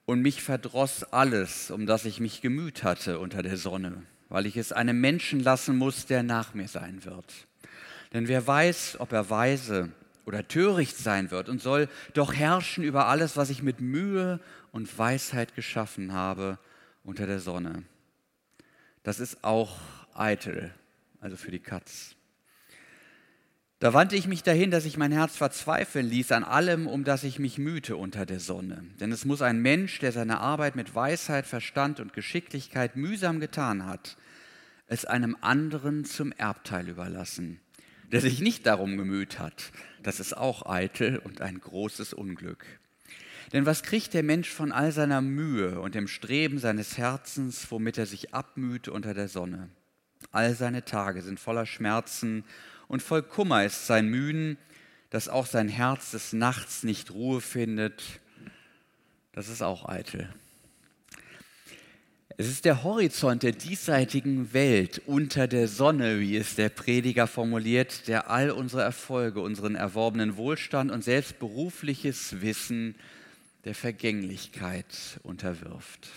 Und 0.09 0.23
mich 0.23 0.41
verdross 0.41 1.03
alles, 1.03 1.69
um 1.69 1.85
das 1.85 2.03
ich 2.03 2.19
mich 2.19 2.41
gemüht 2.41 2.83
hatte 2.83 3.19
unter 3.19 3.43
der 3.43 3.57
Sonne, 3.57 4.01
weil 4.27 4.47
ich 4.47 4.57
es 4.57 4.71
einem 4.71 4.99
Menschen 4.99 5.39
lassen 5.39 5.77
muss, 5.77 6.07
der 6.07 6.23
nach 6.23 6.55
mir 6.55 6.67
sein 6.67 7.05
wird. 7.05 7.47
Denn 8.11 8.27
wer 8.27 8.47
weiß, 8.47 8.99
ob 8.99 9.11
er 9.11 9.29
weise 9.29 9.91
oder 10.25 10.47
töricht 10.47 10.97
sein 10.97 11.29
wird 11.29 11.47
und 11.47 11.61
soll 11.61 11.87
doch 12.15 12.33
herrschen 12.33 12.83
über 12.83 13.05
alles, 13.05 13.37
was 13.37 13.51
ich 13.51 13.61
mit 13.61 13.81
Mühe 13.81 14.39
und 14.71 14.97
Weisheit 14.97 15.53
geschaffen 15.53 16.11
habe 16.11 16.57
unter 17.03 17.27
der 17.27 17.39
Sonne. 17.39 17.83
Das 19.03 19.19
ist 19.19 19.43
auch 19.43 19.77
eitel, 20.15 20.73
also 21.21 21.37
für 21.37 21.51
die 21.51 21.59
Katz. 21.59 22.15
Da 23.79 23.93
wandte 23.93 24.17
ich 24.17 24.27
mich 24.27 24.43
dahin, 24.43 24.71
dass 24.71 24.83
ich 24.83 24.97
mein 24.97 25.13
Herz 25.13 25.37
verzweifeln 25.37 26.05
ließ 26.05 26.33
an 26.33 26.43
allem, 26.43 26.85
um 26.85 27.05
das 27.05 27.23
ich 27.23 27.39
mich 27.39 27.57
mühte 27.57 27.95
unter 27.95 28.25
der 28.25 28.41
Sonne. 28.41 28.83
Denn 28.99 29.09
es 29.13 29.23
muss 29.23 29.41
ein 29.41 29.61
Mensch, 29.61 29.99
der 29.99 30.11
seine 30.11 30.41
Arbeit 30.41 30.75
mit 30.75 30.95
Weisheit, 30.95 31.45
Verstand 31.45 32.01
und 32.01 32.11
Geschicklichkeit 32.11 32.97
mühsam 32.97 33.39
getan 33.39 33.85
hat, 33.85 34.17
es 34.87 35.05
einem 35.05 35.37
anderen 35.39 36.03
zum 36.03 36.33
Erbteil 36.33 36.89
überlassen, 36.89 37.61
der 38.11 38.19
sich 38.19 38.41
nicht 38.41 38.65
darum 38.65 38.97
gemüht 38.97 39.39
hat. 39.39 39.71
Das 40.03 40.19
ist 40.19 40.35
auch 40.35 40.65
eitel 40.65 41.17
und 41.17 41.39
ein 41.39 41.61
großes 41.61 42.11
Unglück. 42.11 42.65
Denn 43.53 43.65
was 43.65 43.81
kriegt 43.81 44.13
der 44.13 44.23
Mensch 44.23 44.49
von 44.49 44.73
all 44.73 44.91
seiner 44.91 45.21
Mühe 45.21 45.79
und 45.79 45.95
dem 45.95 46.09
Streben 46.09 46.57
seines 46.57 46.97
Herzens, 46.97 47.71
womit 47.71 47.97
er 47.97 48.07
sich 48.07 48.33
abmüht 48.33 48.89
unter 48.89 49.13
der 49.13 49.29
Sonne? 49.29 49.69
All 50.31 50.53
seine 50.53 50.83
Tage 50.83 51.21
sind 51.21 51.39
voller 51.39 51.65
Schmerzen 51.65 52.43
und 52.89 53.01
voll 53.01 53.23
Kummer 53.23 53.63
ist 53.63 53.87
sein 53.87 54.09
Mühen, 54.09 54.57
dass 55.11 55.29
auch 55.29 55.45
sein 55.45 55.69
Herz 55.69 56.11
des 56.11 56.33
Nachts 56.33 56.83
nicht 56.83 57.11
Ruhe 57.11 57.39
findet. 57.39 58.03
Das 59.31 59.47
ist 59.47 59.61
auch 59.61 59.87
eitel. 59.87 60.27
Es 62.35 62.47
ist 62.47 62.65
der 62.65 62.83
Horizont 62.83 63.43
der 63.43 63.51
diesseitigen 63.51 64.53
Welt 64.53 65.01
unter 65.05 65.47
der 65.47 65.67
Sonne, 65.67 66.19
wie 66.19 66.35
es 66.35 66.55
der 66.55 66.69
Prediger 66.69 67.27
formuliert, 67.27 68.07
der 68.07 68.29
all 68.29 68.49
unsere 68.49 68.81
Erfolge, 68.81 69.41
unseren 69.41 69.75
erworbenen 69.75 70.35
Wohlstand 70.35 70.89
und 70.89 71.03
selbst 71.03 71.37
berufliches 71.37 72.41
Wissen 72.41 72.95
der 73.65 73.75
Vergänglichkeit 73.75 75.19
unterwirft. 75.21 76.07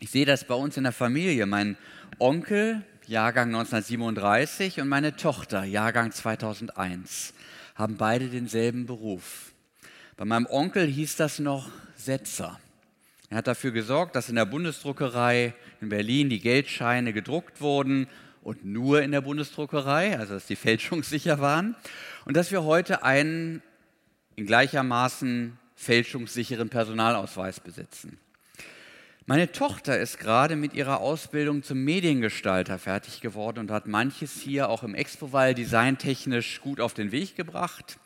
Ich 0.00 0.10
sehe 0.10 0.24
das 0.24 0.44
bei 0.44 0.54
uns 0.54 0.76
in 0.76 0.84
der 0.84 0.92
Familie. 0.92 1.46
Mein 1.46 1.76
Onkel, 2.20 2.84
Jahrgang 3.08 3.48
1937 3.48 4.82
und 4.82 4.88
meine 4.88 5.16
Tochter, 5.16 5.64
Jahrgang 5.64 6.12
2001, 6.12 7.32
haben 7.74 7.96
beide 7.96 8.28
denselben 8.28 8.84
Beruf. 8.84 9.52
Bei 10.18 10.26
meinem 10.26 10.44
Onkel 10.44 10.86
hieß 10.86 11.16
das 11.16 11.38
noch 11.38 11.70
Setzer. 11.96 12.60
Er 13.30 13.38
hat 13.38 13.46
dafür 13.46 13.70
gesorgt, 13.70 14.14
dass 14.14 14.28
in 14.28 14.34
der 14.34 14.44
Bundesdruckerei 14.44 15.54
in 15.80 15.88
Berlin 15.88 16.28
die 16.28 16.40
Geldscheine 16.40 17.14
gedruckt 17.14 17.62
wurden 17.62 18.08
und 18.42 18.66
nur 18.66 19.00
in 19.00 19.12
der 19.12 19.22
Bundesdruckerei, 19.22 20.18
also 20.18 20.34
dass 20.34 20.46
die 20.46 20.56
fälschungssicher 20.56 21.38
waren, 21.40 21.76
und 22.26 22.36
dass 22.36 22.50
wir 22.50 22.64
heute 22.64 23.04
einen 23.04 23.62
in 24.36 24.44
gleichermaßen 24.44 25.58
fälschungssicheren 25.76 26.68
Personalausweis 26.68 27.60
besitzen. 27.60 28.18
Meine 29.28 29.52
Tochter 29.52 29.98
ist 29.98 30.18
gerade 30.18 30.56
mit 30.56 30.72
ihrer 30.72 31.00
Ausbildung 31.00 31.62
zum 31.62 31.84
Mediengestalter 31.84 32.78
fertig 32.78 33.20
geworden 33.20 33.58
und 33.58 33.70
hat 33.70 33.86
manches 33.86 34.40
hier 34.40 34.70
auch 34.70 34.82
im 34.82 34.94
Expo-Wall 34.94 35.54
designtechnisch 35.54 36.62
gut 36.62 36.80
auf 36.80 36.94
den 36.94 37.12
Weg 37.12 37.36
gebracht. 37.36 37.98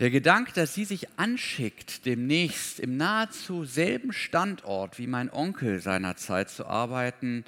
Der 0.00 0.10
Gedanke, 0.10 0.50
dass 0.52 0.74
sie 0.74 0.84
sich 0.84 1.16
anschickt, 1.16 2.06
demnächst 2.06 2.80
im 2.80 2.96
nahezu 2.96 3.64
selben 3.64 4.12
Standort 4.12 4.98
wie 4.98 5.06
mein 5.06 5.30
Onkel 5.30 5.78
seinerzeit 5.78 6.50
zu 6.50 6.66
arbeiten, 6.66 7.44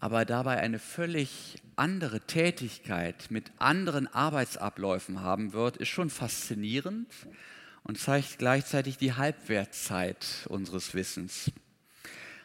aber 0.00 0.24
dabei 0.24 0.58
eine 0.58 0.80
völlig 0.80 1.62
andere 1.76 2.18
Tätigkeit 2.22 3.30
mit 3.30 3.52
anderen 3.60 4.12
Arbeitsabläufen 4.12 5.20
haben 5.20 5.52
wird, 5.52 5.76
ist 5.76 5.90
schon 5.90 6.10
faszinierend 6.10 7.06
und 7.84 7.96
zeigt 7.96 8.38
gleichzeitig 8.38 8.96
die 8.96 9.12
Halbwertzeit 9.12 10.48
unseres 10.48 10.94
Wissens. 10.94 11.52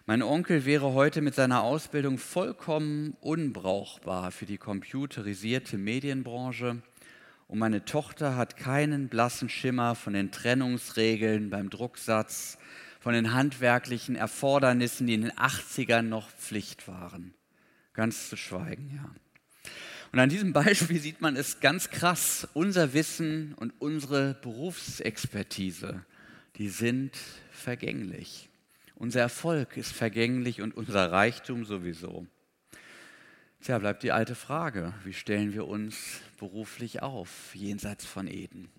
Mein 0.06 0.22
Onkel 0.22 0.66
wäre 0.66 0.92
heute 0.92 1.22
mit 1.22 1.34
seiner 1.34 1.64
Ausbildung 1.64 2.18
vollkommen 2.18 3.16
unbrauchbar 3.22 4.34
für 4.34 4.46
die 4.46 4.58
computerisierte 4.58 5.78
Medienbranche 5.78 6.82
und 7.48 7.58
meine 7.58 7.86
Tochter 7.86 8.36
hat 8.36 8.58
keinen 8.58 9.08
blassen 9.08 9.48
Schimmer 9.48 9.96
von 9.96 10.12
den 10.12 10.30
Trennungsregeln 10.30 11.50
beim 11.50 11.70
Drucksatz, 11.70 12.58
von 13.00 13.14
den 13.14 13.34
handwerklichen 13.34 14.18
Erfordernissen, 14.18 15.08
die 15.08 15.14
in 15.14 15.22
den 15.22 15.32
80ern 15.32 16.02
noch 16.02 16.30
Pflicht 16.32 16.86
waren. 16.90 17.34
Ganz 17.94 18.28
zu 18.28 18.36
schweigen, 18.36 18.92
ja. 18.94 19.10
Und 20.12 20.20
an 20.20 20.28
diesem 20.28 20.52
Beispiel 20.52 21.00
sieht 21.00 21.22
man 21.22 21.38
es 21.38 21.62
ganz 21.62 21.90
krass. 21.92 22.46
Unser 22.54 22.94
Wissen 22.94 23.54
und 23.54 23.74
unsere 23.80 24.34
Berufsexpertise, 24.42 26.04
die 26.58 26.68
sind 26.68 27.18
vergänglich. 27.54 28.50
Unser 29.04 29.20
Erfolg 29.20 29.76
ist 29.76 29.92
vergänglich 29.92 30.62
und 30.62 30.78
unser 30.78 31.12
Reichtum 31.12 31.66
sowieso. 31.66 32.26
Tja, 33.62 33.78
bleibt 33.78 34.02
die 34.02 34.14
alte 34.14 34.34
Frage, 34.34 34.94
wie 35.04 35.12
stellen 35.12 35.52
wir 35.52 35.68
uns 35.68 36.22
beruflich 36.40 37.02
auf, 37.02 37.54
jenseits 37.54 38.06
von 38.06 38.28
Eden? 38.28 38.70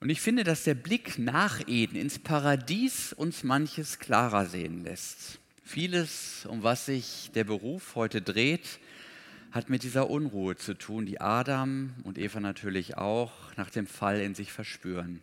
Und 0.00 0.10
ich 0.10 0.20
finde, 0.20 0.42
dass 0.42 0.64
der 0.64 0.74
Blick 0.74 1.20
nach 1.20 1.68
Eden 1.68 1.94
ins 1.94 2.18
Paradies 2.18 3.12
uns 3.12 3.44
manches 3.44 4.00
klarer 4.00 4.46
sehen 4.46 4.82
lässt. 4.82 5.38
Vieles, 5.62 6.44
um 6.44 6.64
was 6.64 6.86
sich 6.86 7.30
der 7.32 7.44
Beruf 7.44 7.94
heute 7.94 8.20
dreht, 8.20 8.80
hat 9.52 9.70
mit 9.70 9.84
dieser 9.84 10.10
Unruhe 10.10 10.56
zu 10.56 10.74
tun, 10.74 11.06
die 11.06 11.20
Adam 11.20 11.94
und 12.02 12.18
Eva 12.18 12.40
natürlich 12.40 12.96
auch 12.96 13.54
nach 13.54 13.70
dem 13.70 13.86
Fall 13.86 14.20
in 14.20 14.34
sich 14.34 14.50
verspüren. 14.50 15.22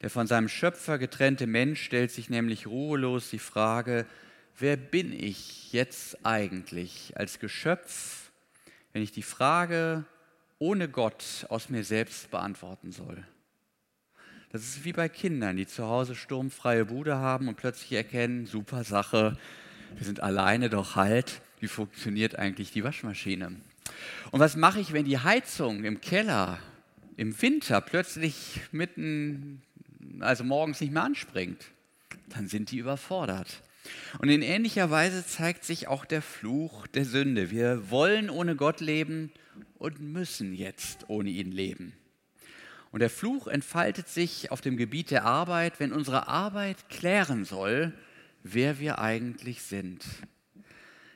Der 0.00 0.10
von 0.10 0.26
seinem 0.26 0.48
Schöpfer 0.48 0.98
getrennte 0.98 1.46
Mensch 1.46 1.82
stellt 1.82 2.10
sich 2.10 2.30
nämlich 2.30 2.66
ruhelos 2.66 3.30
die 3.30 3.40
Frage, 3.40 4.06
wer 4.58 4.76
bin 4.76 5.12
ich 5.12 5.72
jetzt 5.72 6.24
eigentlich 6.24 7.14
als 7.16 7.40
Geschöpf, 7.40 8.30
wenn 8.92 9.02
ich 9.02 9.12
die 9.12 9.22
Frage 9.22 10.04
ohne 10.58 10.88
Gott 10.88 11.46
aus 11.48 11.68
mir 11.68 11.82
selbst 11.82 12.30
beantworten 12.30 12.92
soll? 12.92 13.24
Das 14.50 14.62
ist 14.62 14.84
wie 14.84 14.92
bei 14.92 15.08
Kindern, 15.08 15.56
die 15.56 15.66
zu 15.66 15.84
Hause 15.84 16.14
sturmfreie 16.14 16.86
Bude 16.86 17.16
haben 17.16 17.48
und 17.48 17.56
plötzlich 17.56 17.92
erkennen, 17.92 18.46
super 18.46 18.84
Sache, 18.84 19.36
wir 19.96 20.06
sind 20.06 20.20
alleine, 20.20 20.70
doch 20.70 20.96
halt, 20.96 21.42
wie 21.60 21.68
funktioniert 21.68 22.36
eigentlich 22.36 22.70
die 22.70 22.84
Waschmaschine? 22.84 23.56
Und 24.30 24.40
was 24.40 24.56
mache 24.56 24.80
ich, 24.80 24.92
wenn 24.92 25.04
die 25.04 25.18
Heizung 25.18 25.84
im 25.84 26.00
Keller 26.00 26.58
im 27.16 27.40
Winter 27.42 27.80
plötzlich 27.80 28.60
mitten 28.70 29.60
also 30.20 30.44
morgens 30.44 30.80
nicht 30.80 30.92
mehr 30.92 31.04
anspringt, 31.04 31.64
dann 32.28 32.48
sind 32.48 32.70
die 32.70 32.78
überfordert. 32.78 33.62
Und 34.18 34.28
in 34.28 34.42
ähnlicher 34.42 34.90
Weise 34.90 35.26
zeigt 35.26 35.64
sich 35.64 35.88
auch 35.88 36.04
der 36.04 36.22
Fluch 36.22 36.86
der 36.88 37.04
Sünde. 37.04 37.50
Wir 37.50 37.90
wollen 37.90 38.30
ohne 38.30 38.56
Gott 38.56 38.80
leben 38.80 39.32
und 39.78 40.00
müssen 40.00 40.54
jetzt 40.54 41.08
ohne 41.08 41.30
ihn 41.30 41.52
leben. 41.52 41.94
Und 42.90 43.00
der 43.00 43.10
Fluch 43.10 43.46
entfaltet 43.46 44.08
sich 44.08 44.50
auf 44.50 44.60
dem 44.60 44.76
Gebiet 44.76 45.10
der 45.10 45.24
Arbeit, 45.24 45.78
wenn 45.78 45.92
unsere 45.92 46.28
Arbeit 46.28 46.88
klären 46.88 47.44
soll, 47.44 47.92
wer 48.42 48.78
wir 48.78 48.98
eigentlich 48.98 49.62
sind. 49.62 50.04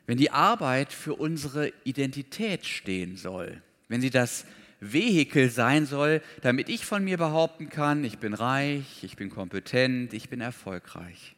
Wenn 0.07 0.19
die 0.19 0.31
Arbeit 0.31 0.93
für 0.93 1.15
unsere 1.15 1.73
Identität 1.85 2.67
stehen 2.67 3.17
soll, 3.17 3.63
wenn 3.89 4.01
sie 4.01 4.11
das 4.11 4.45
Vehikel 4.85 5.49
sein 5.49 5.87
soll, 5.87 6.21
damit 6.41 6.69
ich 6.69 6.85
von 6.85 7.05
mir 7.05 7.17
behaupten 7.17 7.69
kann, 7.69 8.03
ich 8.03 8.19
bin 8.19 8.35
reich, 8.35 9.05
ich 9.05 9.15
bin 9.15 9.31
kompetent, 9.31 10.13
ich 10.13 10.29
bin 10.29 10.41
erfolgreich. 10.41 11.37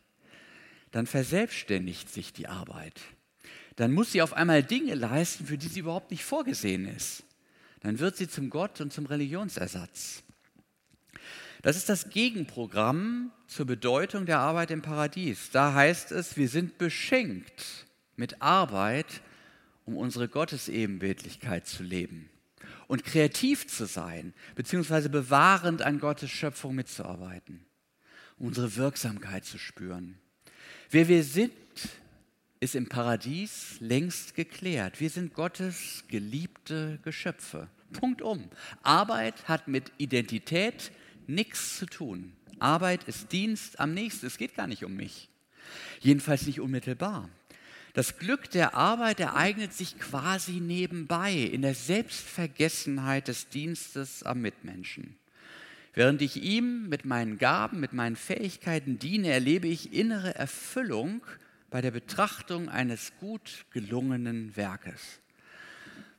Dann 0.93 1.07
verselbstständigt 1.07 2.11
sich 2.11 2.33
die 2.33 2.49
Arbeit. 2.49 3.03
Dann 3.77 3.93
muss 3.93 4.13
sie 4.13 4.23
auf 4.23 4.33
einmal 4.33 4.63
Dinge 4.63 4.95
leisten, 4.95 5.45
für 5.45 5.59
die 5.59 5.69
sie 5.69 5.81
überhaupt 5.81 6.11
nicht 6.11 6.25
vorgesehen 6.25 6.87
ist. 6.87 7.25
Dann 7.81 7.99
wird 7.99 8.17
sie 8.17 8.29
zum 8.29 8.49
Gott 8.49 8.81
und 8.81 8.95
zum 8.95 9.05
Religionsersatz. 9.05 10.23
Das 11.61 11.77
ist 11.77 11.91
das 11.91 12.09
Gegenprogramm 12.09 13.31
zur 13.47 13.67
Bedeutung 13.67 14.25
der 14.25 14.39
Arbeit 14.39 14.71
im 14.71 14.81
Paradies. 14.81 15.51
Da 15.51 15.75
heißt 15.75 16.13
es, 16.13 16.39
wir 16.39 16.49
sind 16.49 16.79
beschenkt 16.79 17.87
mit 18.17 18.41
Arbeit, 18.41 19.21
um 19.85 19.99
unsere 19.99 20.29
Gottesebenbildlichkeit 20.29 21.67
zu 21.67 21.83
leben 21.83 22.31
und 22.87 23.05
kreativ 23.05 23.67
zu 23.67 23.87
sein, 23.87 24.35
beziehungsweise 24.55 25.09
bewahrend 25.09 25.83
an 25.83 25.99
Gottes 25.99 26.31
Schöpfung 26.31 26.75
mitzuarbeiten, 26.75 27.64
unsere 28.38 28.76
Wirksamkeit 28.76 29.45
zu 29.45 29.59
spüren. 29.59 30.19
Wer 30.91 31.09
wir 31.09 31.25
sind, 31.25 31.53
ist 32.61 32.75
im 32.75 32.88
Paradies 32.88 33.76
längst 33.81 34.35
geklärt. 34.35 35.00
Wir 35.00 35.11
sind 35.11 35.35
Gottes 35.35 36.05
geliebte 36.09 36.99
Geschöpfe. 37.03 37.69
Punkt 37.93 38.23
um. 38.23 38.49
Arbeit 38.83 39.49
hat 39.49 39.69
mit 39.69 39.93
Identität 39.99 40.91
nichts 41.26 41.79
zu 41.79 41.87
tun. 41.87 42.33
Arbeit 42.59 43.05
ist 43.05 43.33
Dienst 43.33 43.81
am 43.81 43.93
nächsten. 43.93 44.26
Es 44.26 44.38
geht 44.38 44.55
gar 44.55 44.67
nicht 44.67 44.85
um 44.85 44.95
mich. 44.95 45.29
Jedenfalls 46.00 46.47
nicht 46.47 46.61
unmittelbar. 46.61 47.29
Das 47.95 48.19
Glück 48.19 48.51
der 48.51 48.75
Arbeit 48.75 49.21
ereignet 49.21 49.73
sich 49.73 50.01
quasi 50.01 50.55
nebenbei 50.55 51.33
in 51.33 51.63
der 51.63 51.75
Selbstvergessenheit 51.75 53.29
des 53.29 53.49
Dienstes 53.49 54.25
am 54.25 54.43
Mitmenschen. 54.43 55.17
Während 55.95 56.21
ich 56.21 56.43
ihm 56.43 56.89
mit 56.89 57.05
meinen 57.05 57.39
Gaben, 57.39 57.79
mit 57.79 57.93
meinen 57.93 58.17
Fähigkeiten 58.17 58.99
diene, 58.99 59.29
erlebe 59.29 59.69
ich 59.69 59.93
innere 59.93 60.35
Erfüllung 60.35 61.23
bei 61.71 61.81
der 61.81 61.93
Betrachtung 61.93 62.69
eines 62.69 63.13
gut 63.21 63.65
gelungenen 63.71 64.57
Werkes. 64.57 65.21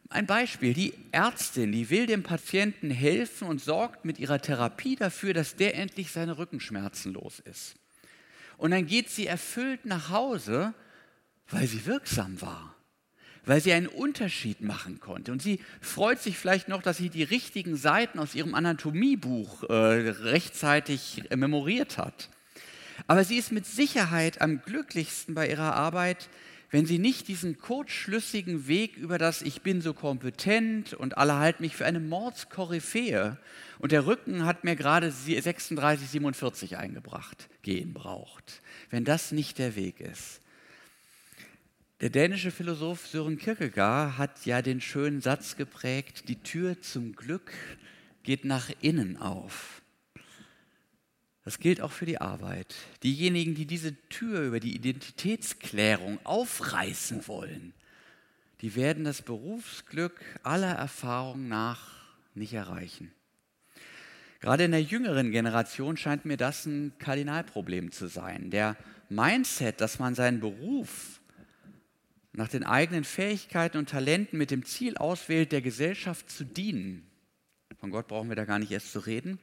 Ein 0.08 0.27
Beispiel, 0.27 0.74
die 0.74 0.94
Ärztin, 1.12 1.74
die 1.74 1.89
will 1.89 2.05
dem 2.05 2.24
Patienten 2.24 2.89
helfen 2.89 3.50
und 3.50 3.60
sorgt 3.60 4.05
mit 4.05 4.17
ihrer 4.17 4.39
Therapie 4.39 4.96
dafür, 4.96 5.34
dass 5.34 5.58
der 5.58 5.75
endlich 5.75 6.12
seine 6.12 6.38
Rückenschmerzen 6.38 7.12
los 7.12 7.41
ist. 7.41 7.75
Und 8.58 8.72
dann 8.72 8.86
geht 8.86 9.10
sie 9.10 9.27
erfüllt 9.27 9.86
nach 9.86 10.10
Hause, 10.10 10.74
weil 11.49 11.67
sie 11.67 11.85
wirksam 11.85 12.41
war 12.41 12.75
weil 13.45 13.61
sie 13.61 13.73
einen 13.73 13.87
Unterschied 13.87 14.61
machen 14.61 14.99
konnte. 14.99 15.31
Und 15.31 15.41
sie 15.41 15.59
freut 15.81 16.21
sich 16.21 16.37
vielleicht 16.37 16.67
noch, 16.67 16.81
dass 16.81 16.97
sie 16.97 17.09
die 17.09 17.23
richtigen 17.23 17.77
Seiten 17.77 18.19
aus 18.19 18.35
ihrem 18.35 18.55
Anatomiebuch 18.55 19.63
äh, 19.63 19.73
rechtzeitig 19.73 21.23
äh, 21.29 21.35
memoriert 21.35 21.97
hat. 21.97 22.29
Aber 23.07 23.23
sie 23.23 23.37
ist 23.37 23.51
mit 23.51 23.65
Sicherheit 23.65 24.41
am 24.41 24.61
glücklichsten 24.61 25.35
bei 25.35 25.49
ihrer 25.49 25.75
Arbeit, 25.75 26.29
wenn 26.71 26.85
sie 26.85 26.97
nicht 26.97 27.27
diesen 27.27 27.57
kurzschlüssigen 27.57 28.67
Weg 28.67 28.97
über 28.97 29.17
das 29.17 29.41
Ich 29.41 29.61
bin 29.61 29.81
so 29.81 29.93
kompetent 29.93 30.93
und 30.93 31.17
alle 31.17 31.35
halten 31.35 31.63
mich 31.63 31.75
für 31.75 31.85
eine 31.85 31.99
Mordskoryphäe 31.99 33.37
und 33.79 33.91
der 33.91 34.07
Rücken 34.07 34.45
hat 34.45 34.63
mir 34.63 34.75
gerade 34.75 35.11
36, 35.11 36.09
47 36.09 36.77
eingebracht, 36.77 37.49
gehen 37.61 37.93
braucht. 37.93 38.61
Wenn 38.89 39.05
das 39.05 39.31
nicht 39.31 39.59
der 39.59 39.75
Weg 39.75 39.99
ist. 39.99 40.41
Der 42.01 42.09
dänische 42.09 42.51
Philosoph 42.51 43.07
Søren 43.07 43.37
Kierkegaard 43.37 44.17
hat 44.17 44.45
ja 44.45 44.61
den 44.61 44.81
schönen 44.81 45.21
Satz 45.21 45.55
geprägt, 45.55 46.27
die 46.27 46.35
Tür 46.35 46.81
zum 46.81 47.15
Glück 47.15 47.53
geht 48.23 48.43
nach 48.43 48.69
innen 48.81 49.15
auf. 49.15 49.81
Das 51.45 51.57
gilt 51.59 51.79
auch 51.79 51.93
für 51.93 52.05
die 52.05 52.19
Arbeit. 52.19 52.75
Diejenigen, 53.03 53.55
die 53.55 53.65
diese 53.65 53.95
Tür 54.09 54.41
über 54.41 54.59
die 54.59 54.75
Identitätsklärung 54.75 56.19
aufreißen 56.25 57.29
wollen, 57.29 57.73
die 58.59 58.75
werden 58.75 59.05
das 59.05 59.21
Berufsglück 59.21 60.19
aller 60.43 60.73
Erfahrung 60.73 61.47
nach 61.47 61.93
nicht 62.33 62.51
erreichen. 62.51 63.13
Gerade 64.41 64.65
in 64.65 64.71
der 64.71 64.83
jüngeren 64.83 65.31
Generation 65.31 65.95
scheint 65.95 66.25
mir 66.25 66.35
das 66.35 66.65
ein 66.65 66.91
Kardinalproblem 66.97 67.93
zu 67.93 68.07
sein. 68.07 68.51
Der 68.51 68.75
Mindset, 69.07 69.79
dass 69.79 69.97
man 69.97 70.13
seinen 70.13 70.41
Beruf 70.41 71.21
nach 72.35 72.49
den 72.49 72.63
eigenen 72.63 73.03
Fähigkeiten 73.03 73.77
und 73.77 73.89
Talenten 73.89 74.37
mit 74.37 74.51
dem 74.51 74.65
Ziel 74.65 74.97
auswählt, 74.97 75.51
der 75.51 75.61
Gesellschaft 75.61 76.29
zu 76.29 76.43
dienen, 76.43 77.09
von 77.79 77.91
Gott 77.91 78.07
brauchen 78.07 78.29
wir 78.29 78.35
da 78.35 78.45
gar 78.45 78.59
nicht 78.59 78.71
erst 78.71 78.91
zu 78.91 78.99
reden, 78.99 79.39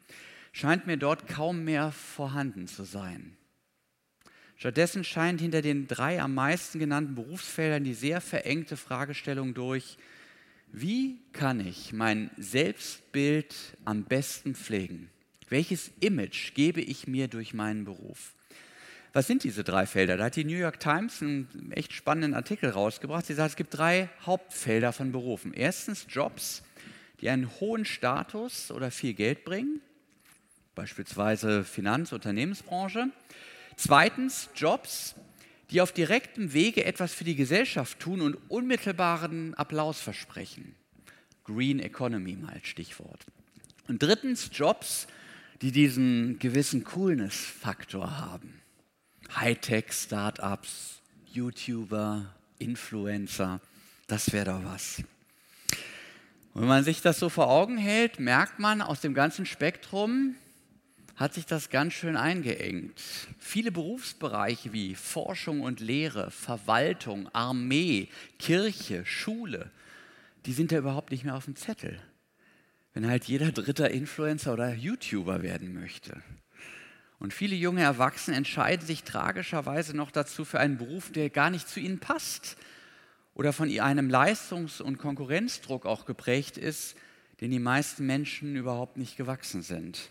scheint 0.52 0.86
mir 0.86 0.96
dort 0.96 1.26
kaum 1.26 1.64
mehr 1.64 1.92
vorhanden 1.92 2.66
zu 2.66 2.84
sein. 2.84 3.36
Stattdessen 4.56 5.02
scheint 5.04 5.40
hinter 5.40 5.62
den 5.62 5.88
drei 5.88 6.20
am 6.20 6.34
meisten 6.34 6.78
genannten 6.78 7.14
Berufsfeldern 7.14 7.84
die 7.84 7.94
sehr 7.94 8.20
verengte 8.20 8.76
Fragestellung 8.76 9.54
durch, 9.54 9.96
wie 10.70 11.18
kann 11.32 11.60
ich 11.60 11.92
mein 11.92 12.30
Selbstbild 12.38 13.76
am 13.84 14.04
besten 14.04 14.54
pflegen? 14.54 15.10
Welches 15.48 15.90
Image 16.00 16.54
gebe 16.54 16.80
ich 16.80 17.06
mir 17.06 17.28
durch 17.28 17.52
meinen 17.52 17.84
Beruf? 17.84 18.34
Was 19.14 19.26
sind 19.26 19.44
diese 19.44 19.62
drei 19.62 19.84
Felder? 19.84 20.16
Da 20.16 20.24
hat 20.24 20.36
die 20.36 20.44
New 20.44 20.56
York 20.56 20.80
Times 20.80 21.20
einen 21.20 21.70
echt 21.72 21.92
spannenden 21.92 22.32
Artikel 22.32 22.70
rausgebracht. 22.70 23.26
Sie 23.26 23.34
sagt, 23.34 23.50
es 23.50 23.56
gibt 23.56 23.76
drei 23.76 24.08
Hauptfelder 24.24 24.92
von 24.92 25.12
Berufen. 25.12 25.52
Erstens 25.52 26.06
Jobs, 26.08 26.62
die 27.20 27.28
einen 27.28 27.50
hohen 27.60 27.84
Status 27.84 28.70
oder 28.70 28.90
viel 28.90 29.12
Geld 29.12 29.44
bringen, 29.44 29.82
beispielsweise 30.74 31.62
Finanz-, 31.62 32.12
Unternehmensbranche. 32.14 33.10
Zweitens 33.76 34.48
Jobs, 34.56 35.14
die 35.70 35.82
auf 35.82 35.92
direktem 35.92 36.54
Wege 36.54 36.86
etwas 36.86 37.12
für 37.12 37.24
die 37.24 37.36
Gesellschaft 37.36 38.00
tun 38.00 38.22
und 38.22 38.38
unmittelbaren 38.48 39.52
Applaus 39.54 40.00
versprechen. 40.00 40.74
Green 41.44 41.80
Economy 41.80 42.36
mal 42.36 42.54
als 42.54 42.66
Stichwort. 42.66 43.26
Und 43.88 44.02
drittens 44.02 44.48
Jobs, 44.54 45.06
die 45.60 45.70
diesen 45.70 46.38
gewissen 46.38 46.82
Coolness-Faktor 46.84 48.18
haben. 48.18 48.61
Hightech-Startups, 49.36 51.00
YouTuber, 51.32 52.26
Influencer, 52.58 53.60
das 54.06 54.32
wäre 54.32 54.52
doch 54.52 54.64
was. 54.64 55.02
Wenn 56.54 56.68
man 56.68 56.84
sich 56.84 57.00
das 57.00 57.18
so 57.18 57.28
vor 57.28 57.48
Augen 57.48 57.78
hält, 57.78 58.20
merkt 58.20 58.58
man, 58.58 58.82
aus 58.82 59.00
dem 59.00 59.14
ganzen 59.14 59.46
Spektrum 59.46 60.36
hat 61.16 61.34
sich 61.34 61.46
das 61.46 61.70
ganz 61.70 61.94
schön 61.94 62.16
eingeengt. 62.16 63.00
Viele 63.38 63.72
Berufsbereiche 63.72 64.72
wie 64.72 64.94
Forschung 64.94 65.60
und 65.60 65.80
Lehre, 65.80 66.30
Verwaltung, 66.30 67.28
Armee, 67.32 68.08
Kirche, 68.38 69.06
Schule, 69.06 69.70
die 70.46 70.52
sind 70.52 70.72
ja 70.72 70.78
überhaupt 70.78 71.10
nicht 71.10 71.24
mehr 71.24 71.36
auf 71.36 71.44
dem 71.44 71.56
Zettel. 71.56 71.98
Wenn 72.92 73.08
halt 73.08 73.24
jeder 73.24 73.52
dritter 73.52 73.90
Influencer 73.90 74.52
oder 74.52 74.74
YouTuber 74.74 75.42
werden 75.42 75.72
möchte. 75.72 76.22
Und 77.22 77.32
viele 77.32 77.54
junge 77.54 77.82
Erwachsene 77.82 78.36
entscheiden 78.36 78.84
sich 78.84 79.04
tragischerweise 79.04 79.96
noch 79.96 80.10
dazu 80.10 80.44
für 80.44 80.58
einen 80.58 80.76
Beruf, 80.76 81.12
der 81.12 81.30
gar 81.30 81.50
nicht 81.50 81.68
zu 81.68 81.78
ihnen 81.78 82.00
passt 82.00 82.56
oder 83.34 83.52
von 83.52 83.70
einem 83.78 84.10
Leistungs- 84.10 84.80
und 84.80 84.98
Konkurrenzdruck 84.98 85.86
auch 85.86 86.04
geprägt 86.04 86.58
ist, 86.58 86.96
den 87.40 87.52
die 87.52 87.60
meisten 87.60 88.06
Menschen 88.06 88.56
überhaupt 88.56 88.96
nicht 88.96 89.16
gewachsen 89.16 89.62
sind. 89.62 90.10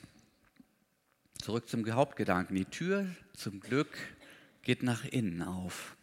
Zurück 1.41 1.67
zum 1.67 1.85
Hauptgedanken. 1.91 2.55
Die 2.55 2.63
Tür 2.63 3.05
zum 3.35 3.59
Glück 3.59 3.89
geht 4.61 4.81
nach 4.81 5.03
innen 5.03 5.41
auf. 5.41 5.97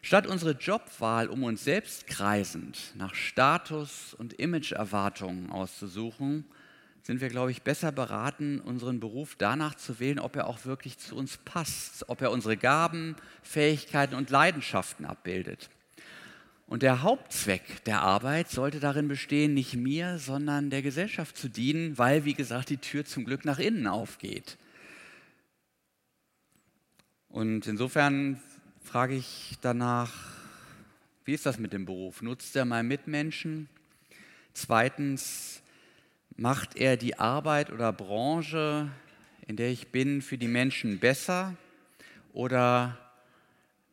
Statt 0.00 0.26
unsere 0.26 0.52
Jobwahl 0.52 1.28
um 1.28 1.44
uns 1.44 1.64
selbst 1.64 2.06
kreisend 2.06 2.94
nach 2.96 3.14
Status 3.14 4.14
und 4.14 4.32
Imageerwartungen 4.32 5.50
auszusuchen, 5.50 6.46
sind 7.02 7.20
wir, 7.20 7.28
glaube 7.28 7.50
ich, 7.50 7.62
besser 7.62 7.92
beraten, 7.92 8.60
unseren 8.60 9.00
Beruf 9.00 9.34
danach 9.36 9.74
zu 9.74 10.00
wählen, 10.00 10.18
ob 10.18 10.36
er 10.36 10.46
auch 10.46 10.64
wirklich 10.64 10.98
zu 10.98 11.16
uns 11.16 11.38
passt, 11.38 12.08
ob 12.08 12.20
er 12.20 12.30
unsere 12.30 12.56
Gaben, 12.56 13.16
Fähigkeiten 13.42 14.14
und 14.14 14.30
Leidenschaften 14.30 15.04
abbildet. 15.04 15.70
Und 16.66 16.82
der 16.82 17.02
Hauptzweck 17.02 17.82
der 17.84 18.02
Arbeit 18.02 18.48
sollte 18.48 18.78
darin 18.78 19.08
bestehen, 19.08 19.54
nicht 19.54 19.74
mir, 19.74 20.18
sondern 20.18 20.70
der 20.70 20.82
Gesellschaft 20.82 21.36
zu 21.36 21.48
dienen, 21.48 21.98
weil, 21.98 22.24
wie 22.24 22.34
gesagt, 22.34 22.68
die 22.68 22.76
Tür 22.76 23.04
zum 23.04 23.24
Glück 23.24 23.44
nach 23.44 23.58
innen 23.58 23.88
aufgeht. 23.88 24.56
Und 27.28 27.66
insofern 27.66 28.40
frage 28.84 29.14
ich 29.14 29.56
danach, 29.60 30.12
wie 31.24 31.34
ist 31.34 31.46
das 31.46 31.58
mit 31.58 31.72
dem 31.72 31.86
Beruf? 31.86 32.22
Nutzt 32.22 32.54
er 32.54 32.64
meinen 32.64 32.88
Mitmenschen? 32.88 33.68
Zweitens, 34.52 35.62
Macht 36.40 36.78
er 36.78 36.96
die 36.96 37.18
Arbeit 37.18 37.70
oder 37.70 37.92
Branche, 37.92 38.88
in 39.46 39.56
der 39.56 39.68
ich 39.68 39.88
bin, 39.88 40.22
für 40.22 40.38
die 40.38 40.48
Menschen 40.48 40.98
besser 40.98 41.54
oder 42.32 42.96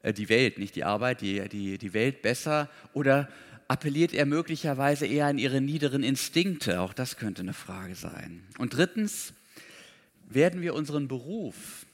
äh, 0.02 0.14
die 0.14 0.30
Welt, 0.30 0.58
nicht 0.58 0.78
die 0.78 0.86
Arbeit, 0.86 1.20
die, 1.20 1.50
die, 1.50 1.78
die 1.78 1.94
Welt 1.94 2.22
besser 2.22 2.70
oder 2.94 3.28
appelliert 3.68 4.14
er 4.14 4.26
möglicherweise 4.26 5.06
eher 5.06 5.26
an 5.26 5.40
ihre 5.40 5.60
niederen 5.60 6.04
Instinkte? 6.04 6.80
Auch 6.80 6.94
das 6.94 7.18
könnte 7.18 7.42
eine 7.42 7.52
Frage 7.52 7.96
sein. 7.96 8.44
Und 8.58 8.78
drittens, 8.78 9.34
werden 10.30 10.62
wir 10.62 10.74
unseren 10.74 11.10
Beruf 11.10 11.86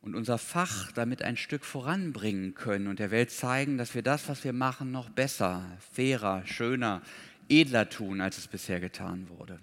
und 0.00 0.16
unser 0.16 0.38
Fach 0.38 0.90
damit 0.90 1.22
ein 1.22 1.36
Stück 1.36 1.64
voranbringen 1.64 2.54
können 2.54 2.88
und 2.88 2.98
der 2.98 3.12
Welt 3.12 3.30
zeigen, 3.30 3.78
dass 3.78 3.94
wir 3.94 4.02
das, 4.02 4.28
was 4.28 4.42
wir 4.42 4.52
machen, 4.52 4.90
noch 4.90 5.10
besser, 5.10 5.64
fairer, 5.92 6.44
schöner, 6.44 7.02
edler 7.48 7.88
tun, 7.88 8.20
als 8.20 8.38
es 8.38 8.48
bisher 8.48 8.80
getan 8.80 9.28
wurde. 9.28 9.60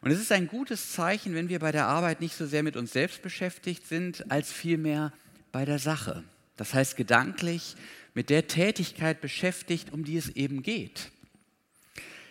Und 0.00 0.10
es 0.10 0.20
ist 0.20 0.32
ein 0.32 0.46
gutes 0.46 0.92
Zeichen, 0.92 1.34
wenn 1.34 1.48
wir 1.48 1.58
bei 1.58 1.72
der 1.72 1.86
Arbeit 1.86 2.20
nicht 2.20 2.36
so 2.36 2.46
sehr 2.46 2.62
mit 2.62 2.76
uns 2.76 2.92
selbst 2.92 3.22
beschäftigt 3.22 3.86
sind, 3.86 4.30
als 4.30 4.52
vielmehr 4.52 5.12
bei 5.52 5.64
der 5.64 5.78
Sache. 5.78 6.22
Das 6.56 6.74
heißt 6.74 6.96
gedanklich 6.96 7.76
mit 8.14 8.30
der 8.30 8.46
Tätigkeit 8.46 9.20
beschäftigt, 9.20 9.92
um 9.92 10.04
die 10.04 10.16
es 10.16 10.28
eben 10.30 10.62
geht. 10.62 11.10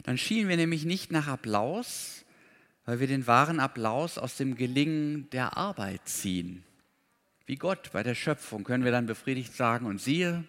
Dann 0.04 0.18
schielen 0.18 0.48
wir 0.48 0.58
nämlich 0.58 0.86
nicht 0.86 1.12
nach 1.12 1.28
Applaus, 1.28 2.24
weil 2.86 3.00
wir 3.00 3.08
den 3.08 3.28
wahren 3.28 3.60
Applaus 3.60 4.18
aus 4.18 4.38
dem 4.38 4.56
Gelingen 4.56 5.30
der 5.32 5.58
Arbeit 5.58 6.08
ziehen. 6.08 6.63
Wie 7.46 7.56
Gott 7.56 7.91
bei 7.91 8.04
der 8.04 8.15
Schöpfung 8.15 8.63
können 8.63 8.84
wir 8.84 8.91
dann 8.91 9.06
befriedigt 9.06 9.56
sagen, 9.56 9.86
und 9.86 10.00
siehe, 10.00 10.44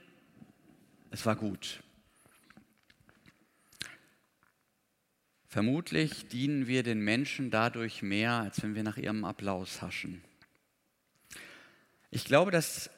es 1.10 1.26
war 1.26 1.36
gut. 1.36 1.82
Vermutlich 5.56 6.28
dienen 6.28 6.66
wir 6.66 6.82
den 6.82 7.00
Menschen 7.00 7.50
dadurch 7.50 8.02
mehr, 8.02 8.32
als 8.32 8.62
wenn 8.62 8.74
wir 8.74 8.82
nach 8.82 8.98
ihrem 8.98 9.24
Applaus 9.24 9.80
haschen. 9.80 10.20
Ich 12.10 12.26
glaube, 12.26 12.50
dass 12.50 12.90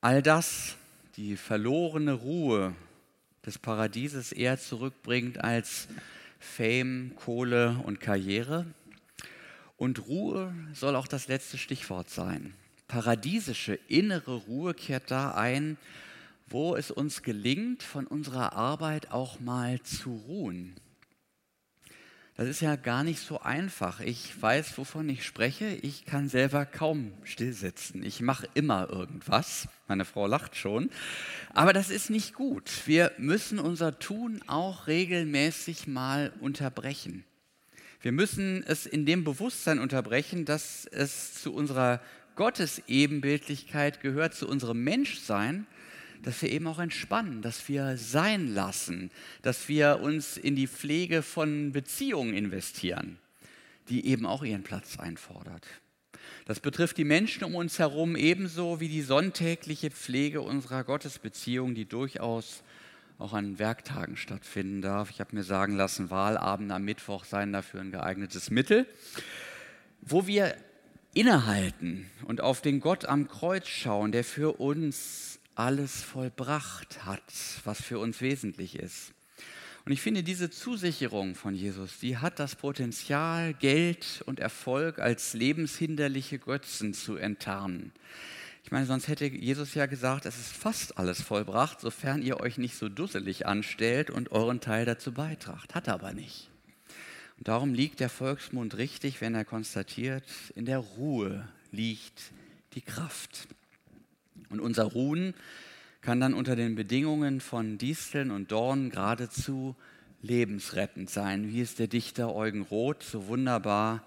all 0.00 0.22
das, 0.22 0.76
die 1.16 1.36
verlorene 1.36 2.12
Ruhe 2.12 2.76
des 3.44 3.58
Paradieses 3.58 4.30
eher 4.30 4.60
zurückbringt 4.60 5.42
als 5.42 5.88
Fame, 6.38 7.16
Kohle 7.16 7.82
und 7.84 7.98
Karriere. 7.98 8.64
Und 9.76 10.06
Ruhe 10.06 10.54
soll 10.72 10.94
auch 10.94 11.08
das 11.08 11.26
letzte 11.26 11.58
Stichwort 11.58 12.10
sein. 12.10 12.54
Paradiesische 12.86 13.74
innere 13.88 14.36
Ruhe 14.36 14.72
kehrt 14.72 15.10
da 15.10 15.32
ein, 15.34 15.78
wo 16.46 16.76
es 16.76 16.92
uns 16.92 17.24
gelingt, 17.24 17.82
von 17.82 18.06
unserer 18.06 18.52
Arbeit 18.52 19.10
auch 19.10 19.40
mal 19.40 19.82
zu 19.82 20.14
ruhen. 20.28 20.76
Das 22.42 22.50
ist 22.50 22.60
ja 22.60 22.74
gar 22.74 23.04
nicht 23.04 23.20
so 23.20 23.40
einfach. 23.40 24.00
Ich 24.00 24.42
weiß, 24.42 24.76
wovon 24.76 25.08
ich 25.08 25.24
spreche. 25.24 25.78
Ich 25.80 26.06
kann 26.06 26.28
selber 26.28 26.66
kaum 26.66 27.12
stillsitzen. 27.22 28.02
Ich 28.02 28.20
mache 28.20 28.48
immer 28.54 28.90
irgendwas. 28.90 29.68
Meine 29.86 30.04
Frau 30.04 30.26
lacht 30.26 30.56
schon. 30.56 30.90
Aber 31.54 31.72
das 31.72 31.88
ist 31.88 32.10
nicht 32.10 32.34
gut. 32.34 32.68
Wir 32.84 33.12
müssen 33.16 33.60
unser 33.60 34.00
Tun 34.00 34.40
auch 34.48 34.88
regelmäßig 34.88 35.86
mal 35.86 36.32
unterbrechen. 36.40 37.24
Wir 38.00 38.10
müssen 38.10 38.64
es 38.66 38.86
in 38.86 39.06
dem 39.06 39.22
Bewusstsein 39.22 39.78
unterbrechen, 39.78 40.44
dass 40.44 40.84
es 40.86 41.34
zu 41.34 41.54
unserer 41.54 42.00
Gottesebenbildlichkeit 42.34 44.00
gehört, 44.00 44.34
zu 44.34 44.48
unserem 44.48 44.82
Menschsein 44.82 45.68
dass 46.22 46.40
wir 46.42 46.50
eben 46.50 46.66
auch 46.66 46.78
entspannen, 46.78 47.42
dass 47.42 47.68
wir 47.68 47.96
sein 47.96 48.54
lassen, 48.54 49.10
dass 49.42 49.68
wir 49.68 50.00
uns 50.00 50.36
in 50.36 50.56
die 50.56 50.68
Pflege 50.68 51.22
von 51.22 51.72
Beziehungen 51.72 52.34
investieren, 52.34 53.18
die 53.88 54.06
eben 54.06 54.26
auch 54.26 54.42
ihren 54.44 54.62
Platz 54.62 54.98
einfordert. 54.98 55.66
Das 56.44 56.60
betrifft 56.60 56.98
die 56.98 57.04
Menschen 57.04 57.44
um 57.44 57.54
uns 57.54 57.78
herum 57.78 58.16
ebenso 58.16 58.80
wie 58.80 58.88
die 58.88 59.02
sonntägliche 59.02 59.90
Pflege 59.90 60.40
unserer 60.40 60.84
Gottesbeziehung, 60.84 61.74
die 61.74 61.84
durchaus 61.84 62.62
auch 63.18 63.32
an 63.32 63.58
Werktagen 63.58 64.16
stattfinden 64.16 64.82
darf. 64.82 65.10
Ich 65.10 65.20
habe 65.20 65.36
mir 65.36 65.44
sagen 65.44 65.76
lassen, 65.76 66.10
Wahlabende 66.10 66.74
am 66.74 66.84
Mittwoch 66.84 67.24
seien 67.24 67.52
dafür 67.52 67.80
ein 67.80 67.92
geeignetes 67.92 68.50
Mittel, 68.50 68.86
wo 70.00 70.26
wir 70.26 70.56
innehalten 71.14 72.10
und 72.24 72.40
auf 72.40 72.62
den 72.62 72.80
Gott 72.80 73.04
am 73.04 73.28
Kreuz 73.28 73.68
schauen, 73.68 74.12
der 74.12 74.24
für 74.24 74.60
uns 74.60 75.38
alles 75.54 76.02
vollbracht 76.02 77.04
hat, 77.04 77.22
was 77.64 77.82
für 77.82 77.98
uns 77.98 78.20
wesentlich 78.20 78.78
ist. 78.78 79.12
Und 79.84 79.92
ich 79.92 80.00
finde, 80.00 80.22
diese 80.22 80.48
Zusicherung 80.48 81.34
von 81.34 81.54
Jesus, 81.54 81.98
die 81.98 82.18
hat 82.18 82.38
das 82.38 82.54
Potenzial, 82.54 83.52
Geld 83.52 84.22
und 84.26 84.38
Erfolg 84.38 85.00
als 85.00 85.34
lebenshinderliche 85.34 86.38
Götzen 86.38 86.94
zu 86.94 87.16
enttarnen. 87.16 87.92
Ich 88.64 88.70
meine, 88.70 88.86
sonst 88.86 89.08
hätte 89.08 89.26
Jesus 89.26 89.74
ja 89.74 89.86
gesagt, 89.86 90.24
es 90.24 90.38
ist 90.38 90.52
fast 90.52 90.98
alles 90.98 91.20
vollbracht, 91.20 91.80
sofern 91.80 92.22
ihr 92.22 92.38
euch 92.38 92.58
nicht 92.58 92.76
so 92.76 92.88
dusselig 92.88 93.44
anstellt 93.44 94.08
und 94.08 94.30
euren 94.30 94.60
Teil 94.60 94.84
dazu 94.84 95.12
beitragt. 95.12 95.74
Hat 95.74 95.88
er 95.88 95.94
aber 95.94 96.12
nicht. 96.12 96.48
Und 97.38 97.48
darum 97.48 97.74
liegt 97.74 97.98
der 97.98 98.08
Volksmund 98.08 98.76
richtig, 98.76 99.20
wenn 99.20 99.34
er 99.34 99.44
konstatiert, 99.44 100.24
in 100.54 100.64
der 100.64 100.78
Ruhe 100.78 101.48
liegt 101.72 102.30
die 102.74 102.82
Kraft. 102.82 103.48
Und 104.52 104.60
unser 104.60 104.84
Ruhen 104.84 105.32
kann 106.02 106.20
dann 106.20 106.34
unter 106.34 106.56
den 106.56 106.74
Bedingungen 106.74 107.40
von 107.40 107.78
Disteln 107.78 108.30
und 108.30 108.52
Dornen 108.52 108.90
geradezu 108.90 109.74
lebensrettend 110.20 111.08
sein, 111.08 111.48
wie 111.48 111.62
es 111.62 111.74
der 111.74 111.86
Dichter 111.86 112.34
Eugen 112.34 112.60
Roth 112.60 113.02
so 113.02 113.28
wunderbar 113.28 114.04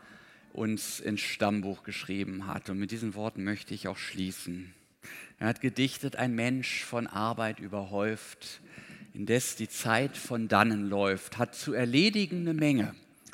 uns 0.53 0.99
ins 0.99 1.21
Stammbuch 1.21 1.81
geschrieben 1.81 2.45
hat. 2.45 2.69
Und 2.69 2.77
mit 2.77 2.91
diesen 2.91 3.15
Worten 3.15 3.43
möchte 3.43 3.73
ich 3.73 3.88
auch 3.88 3.97
schließen. 3.97 4.71
Er 5.39 5.47
hat 5.47 5.62
gedichtet, 5.62 6.15
ein 6.15 6.36
Mensch 6.36 6.84
von 6.84 7.08
Arbeit 7.08 7.60
überhäuft, 7.60 8.62
indes 9.15 9.55
die 9.55 9.67
Zeit 9.67 10.15
von 10.15 10.47
dannen 10.47 10.88
läuft, 10.88 11.39
hat 11.39 11.55
zu 11.55 11.73
erledigen 11.73 12.41
eine 12.41 12.53
Menge 12.53 12.93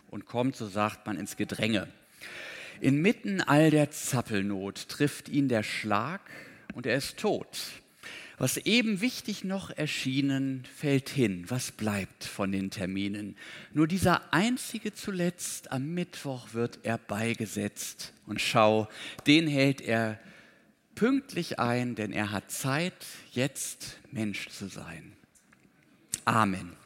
und 0.09 0.25
kommt, 0.25 0.55
so 0.55 0.67
sagt 0.67 1.05
man, 1.05 1.17
ins 1.17 1.35
Gedränge. 1.35 1.89
Inmitten 2.79 3.41
all 3.41 3.69
der 3.69 3.91
Zappelnot 3.91 4.87
trifft 4.87 5.27
ihn 5.27 5.49
der 5.49 5.63
Schlag, 5.63 6.21
und 6.73 6.85
er 6.85 6.95
ist 6.95 7.17
tot. 7.17 7.57
Was 8.37 8.57
eben 8.57 9.01
wichtig 9.01 9.43
noch 9.43 9.69
erschienen, 9.69 10.63
fällt 10.75 11.09
hin. 11.09 11.45
Was 11.49 11.71
bleibt 11.71 12.23
von 12.23 12.51
den 12.51 12.71
Terminen? 12.71 13.35
Nur 13.71 13.87
dieser 13.87 14.33
einzige 14.33 14.93
zuletzt, 14.93 15.71
am 15.71 15.93
Mittwoch 15.93 16.53
wird 16.53 16.79
er 16.81 16.97
beigesetzt. 16.97 18.13
Und 18.25 18.41
schau, 18.41 18.89
den 19.27 19.45
hält 19.47 19.81
er 19.81 20.19
pünktlich 20.95 21.59
ein, 21.59 21.93
denn 21.93 22.11
er 22.11 22.31
hat 22.31 22.49
Zeit, 22.49 23.05
jetzt 23.31 23.99
Mensch 24.11 24.49
zu 24.49 24.67
sein. 24.67 25.13
Amen. 26.25 26.80